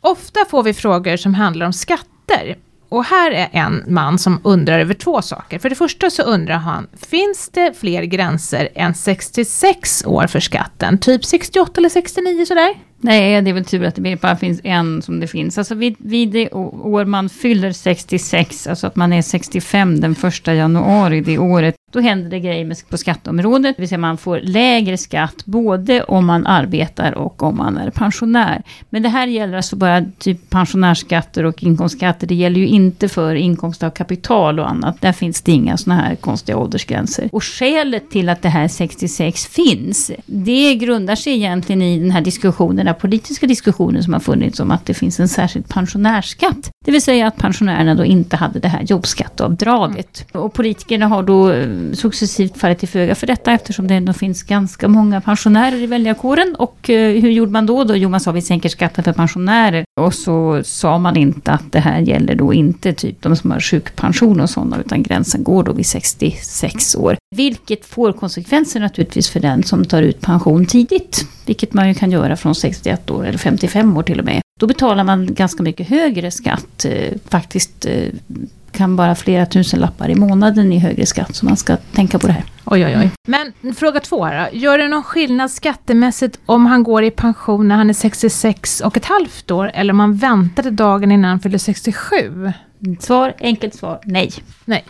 Ofta 0.01 0.39
får 0.49 0.63
vi 0.63 0.73
frågor 0.73 1.17
som 1.17 1.33
handlar 1.33 1.65
om 1.65 1.73
skatter. 1.73 2.57
Och 2.89 3.03
här 3.05 3.31
är 3.31 3.49
en 3.51 3.83
man 3.87 4.19
som 4.19 4.41
undrar 4.43 4.79
över 4.79 4.93
två 4.93 5.21
saker. 5.21 5.59
För 5.59 5.69
det 5.69 5.75
första 5.75 6.09
så 6.09 6.23
undrar 6.23 6.55
han, 6.55 6.87
finns 7.01 7.49
det 7.49 7.73
fler 7.79 8.03
gränser 8.03 8.69
än 8.75 8.93
66 8.93 10.05
år 10.05 10.27
för 10.27 10.39
skatten? 10.39 10.97
Typ 10.97 11.25
68 11.25 11.71
eller 11.77 11.89
69 11.89 12.45
sådär? 12.45 12.75
Nej, 12.97 13.41
det 13.41 13.49
är 13.49 13.53
väl 13.53 13.65
tur 13.65 13.85
att 13.85 13.95
det 13.95 14.21
bara 14.21 14.35
finns 14.35 14.61
en 14.63 15.01
som 15.01 15.19
det 15.19 15.27
finns. 15.27 15.57
Alltså 15.57 15.75
vid, 15.75 15.95
vid 15.99 16.31
det 16.31 16.51
år 16.51 17.05
man 17.05 17.29
fyller 17.29 17.71
66, 17.71 18.67
alltså 18.67 18.87
att 18.87 18.95
man 18.95 19.13
är 19.13 19.21
65 19.21 19.99
den 20.01 20.15
första 20.15 20.53
januari 20.53 21.21
det 21.21 21.37
året, 21.37 21.75
då 21.91 21.99
händer 21.99 22.29
det 22.29 22.39
grejer 22.39 22.89
på 22.89 22.97
skatteområdet. 22.97 23.75
Det 23.75 23.81
vill 23.81 23.89
säga 23.89 23.99
man 23.99 24.17
får 24.17 24.39
lägre 24.39 24.97
skatt 24.97 25.45
både 25.45 26.03
om 26.03 26.25
man 26.25 26.47
arbetar 26.47 27.11
och 27.11 27.43
om 27.43 27.57
man 27.57 27.77
är 27.77 27.89
pensionär. 27.89 28.63
Men 28.89 29.03
det 29.03 29.09
här 29.09 29.27
gäller 29.27 29.57
alltså 29.57 29.75
bara 29.75 30.05
typ 30.17 30.49
pensionärsskatter 30.49 31.43
och 31.43 31.63
inkomstskatter. 31.63 32.27
Det 32.27 32.35
gäller 32.35 32.59
ju 32.59 32.67
inte 32.67 33.09
för 33.09 33.35
inkomst 33.35 33.83
av 33.83 33.89
kapital 33.89 34.59
och 34.59 34.69
annat. 34.69 35.01
Där 35.01 35.13
finns 35.13 35.41
det 35.41 35.51
inga 35.51 35.77
sådana 35.77 36.01
här 36.01 36.15
konstiga 36.15 36.57
åldersgränser. 36.57 37.29
Och 37.31 37.43
skälet 37.43 38.11
till 38.11 38.29
att 38.29 38.41
det 38.41 38.49
här 38.49 38.67
66 38.67 39.45
finns, 39.45 40.11
det 40.25 40.75
grundar 40.75 41.15
sig 41.15 41.33
egentligen 41.33 41.81
i 41.81 41.99
den 41.99 42.11
här 42.11 42.21
diskussionen 42.21 42.87
här 42.91 42.99
politiska 42.99 43.47
diskussionen 43.47 44.03
som 44.03 44.13
har 44.13 44.19
funnits 44.19 44.59
om 44.59 44.71
att 44.71 44.85
det 44.85 44.93
finns 44.93 45.19
en 45.19 45.27
särskild 45.27 45.69
pensionärsskatt. 45.69 46.69
Det 46.85 46.91
vill 46.91 47.01
säga 47.01 47.27
att 47.27 47.37
pensionärerna 47.37 47.95
då 47.95 48.05
inte 48.05 48.35
hade 48.35 48.59
det 48.59 48.67
här 48.67 48.81
jobbskatteavdraget. 48.81 50.25
Och 50.31 50.53
politikerna 50.53 51.07
har 51.07 51.23
då 51.23 51.51
eh, 51.51 51.67
successivt 51.93 52.57
fallit 52.57 52.79
till 52.79 52.87
föga 52.87 53.15
för 53.15 53.27
detta 53.27 53.51
eftersom 53.51 53.87
det 53.87 53.95
ändå 53.95 54.13
finns 54.13 54.43
ganska 54.43 54.87
många 54.87 55.21
pensionärer 55.21 55.77
i 55.77 55.85
väljarkåren. 55.85 56.55
Och 56.55 56.89
eh, 56.89 57.21
hur 57.21 57.29
gjorde 57.29 57.51
man 57.51 57.65
då? 57.65 57.83
då? 57.83 57.95
Jo, 57.95 58.09
man 58.09 58.19
sa 58.19 58.31
vi 58.31 58.41
sänker 58.41 58.69
skatten 58.69 59.03
för 59.03 59.13
pensionärer. 59.13 59.83
Och 60.01 60.13
så 60.13 60.61
sa 60.63 60.97
man 60.97 61.17
inte 61.17 61.51
att 61.51 61.71
det 61.71 61.79
här 61.79 61.99
gäller 61.99 62.35
då 62.35 62.53
inte 62.53 62.93
typ 62.93 63.21
de 63.21 63.35
som 63.35 63.51
har 63.51 63.59
sjukpension 63.59 64.41
och 64.41 64.49
sådana, 64.49 64.79
utan 64.79 65.03
gränsen 65.03 65.43
går 65.43 65.63
då 65.63 65.73
vid 65.73 65.85
66 65.85 66.95
år. 66.95 67.17
Vilket 67.35 67.85
får 67.85 68.13
konsekvenser 68.13 68.79
naturligtvis 68.79 69.29
för 69.29 69.39
den 69.39 69.63
som 69.63 69.85
tar 69.85 70.01
ut 70.01 70.21
pension 70.21 70.65
tidigt. 70.65 71.25
Vilket 71.45 71.73
man 71.73 71.87
ju 71.87 71.93
kan 71.93 72.11
göra 72.11 72.35
från 72.35 72.55
61 72.55 73.11
år 73.11 73.25
eller 73.27 73.37
55 73.37 73.97
år 73.97 74.03
till 74.03 74.19
och 74.19 74.25
med. 74.25 74.41
Då 74.61 74.67
betalar 74.67 75.03
man 75.03 75.33
ganska 75.33 75.63
mycket 75.63 75.87
högre 75.87 76.31
skatt. 76.31 76.85
Eh, 76.85 77.13
faktiskt 77.29 77.85
eh, 77.85 78.07
kan 78.71 78.95
bara 78.95 79.15
flera 79.15 79.45
tusen 79.45 79.79
lappar 79.79 80.09
i 80.09 80.15
månaden 80.15 80.73
i 80.73 80.79
högre 80.79 81.05
skatt. 81.05 81.35
Så 81.35 81.45
man 81.45 81.57
ska 81.57 81.77
tänka 81.77 82.19
på 82.19 82.27
det 82.27 82.33
här. 82.33 82.43
Oj, 82.65 82.85
oj, 82.85 82.97
oj. 82.97 83.11
Men 83.27 83.73
fråga 83.75 83.99
två 83.99 84.25
här 84.25 84.49
då. 84.51 84.57
Gör 84.57 84.77
det 84.77 84.87
någon 84.87 85.03
skillnad 85.03 85.51
skattemässigt 85.51 86.39
om 86.45 86.65
han 86.65 86.83
går 86.83 87.03
i 87.03 87.11
pension 87.11 87.67
när 87.67 87.75
han 87.75 87.89
är 87.89 87.93
66 87.93 88.81
och 88.81 88.97
ett 88.97 89.05
halvt 89.05 89.51
år 89.51 89.71
eller 89.73 89.93
om 89.93 89.97
man 89.97 90.15
väntar 90.15 90.63
till 90.63 90.75
dagen 90.75 91.11
innan 91.11 91.29
han 91.29 91.39
fyller 91.39 91.57
67? 91.57 92.51
Svar, 92.99 93.33
enkelt 93.39 93.75
svar, 93.75 93.99
nej. 94.03 94.31
Nej. 94.65 94.85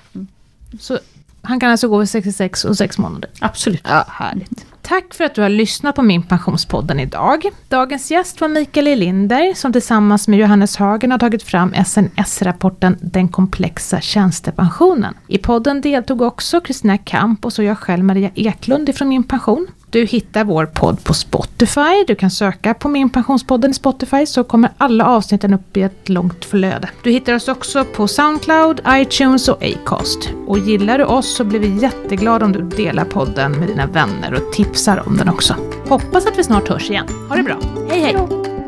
Så 0.79 0.99
han 1.41 1.59
kan 1.59 1.71
alltså 1.71 1.87
gå 1.87 1.97
vid 1.97 2.09
66 2.09 2.65
och 2.65 2.77
6 2.77 2.97
månader? 2.97 3.29
Absolut. 3.39 3.85
Ja, 3.89 4.05
härligt. 4.07 4.60
Tack 4.91 5.13
för 5.13 5.23
att 5.23 5.35
du 5.35 5.41
har 5.41 5.49
lyssnat 5.49 5.95
på 5.95 6.01
min 6.01 6.23
Pensionspodden 6.23 6.99
idag. 6.99 7.45
Dagens 7.69 8.11
gäst 8.11 8.41
var 8.41 8.47
Mikael 8.47 8.87
Elinder 8.87 9.53
som 9.53 9.73
tillsammans 9.73 10.27
med 10.27 10.39
Johannes 10.39 10.77
Hagen 10.77 11.11
har 11.11 11.19
tagit 11.19 11.43
fram 11.43 11.73
SNS-rapporten 11.85 12.97
Den 13.01 13.27
komplexa 13.27 14.01
tjänstepensionen. 14.01 15.13
I 15.27 15.37
podden 15.37 15.81
deltog 15.81 16.21
också 16.21 16.61
Kristina 16.61 16.97
Kamp 16.97 17.45
och 17.45 17.53
så 17.53 17.63
jag 17.63 17.77
själv 17.77 18.03
Maria 18.03 18.31
Eklund 18.35 18.89
ifrån 18.89 19.09
Min 19.09 19.23
Pension. 19.23 19.67
Du 19.91 20.05
hittar 20.05 20.43
vår 20.43 20.65
podd 20.65 21.03
på 21.03 21.13
Spotify. 21.13 22.03
Du 22.07 22.15
kan 22.15 22.31
söka 22.31 22.73
på 22.73 22.89
Min 22.89 23.09
Pensionspodden 23.09 23.71
i 23.71 23.73
Spotify 23.73 24.25
så 24.25 24.43
kommer 24.43 24.71
alla 24.77 25.05
avsnitten 25.05 25.53
upp 25.53 25.77
i 25.77 25.81
ett 25.81 26.09
långt 26.09 26.45
flöde. 26.45 26.89
Du 27.03 27.11
hittar 27.11 27.33
oss 27.33 27.47
också 27.47 27.85
på 27.85 28.07
Soundcloud, 28.07 28.81
iTunes 28.87 29.47
och 29.47 29.63
Acast. 29.63 30.29
Och 30.47 30.59
gillar 30.59 30.97
du 30.97 31.03
oss 31.03 31.35
så 31.35 31.43
blir 31.43 31.59
vi 31.59 31.81
jätteglada 31.81 32.45
om 32.45 32.51
du 32.51 32.61
delar 32.61 33.05
podden 33.05 33.51
med 33.51 33.67
dina 33.67 33.87
vänner 33.87 34.33
och 34.33 34.53
tipsar 34.53 35.03
om 35.07 35.17
den 35.17 35.29
också. 35.29 35.55
Hoppas 35.89 36.25
att 36.25 36.39
vi 36.39 36.43
snart 36.43 36.67
hörs 36.67 36.89
igen. 36.89 37.07
Ha 37.29 37.35
det 37.35 37.43
bra. 37.43 37.57
Hej 37.89 37.99
hej! 37.99 38.60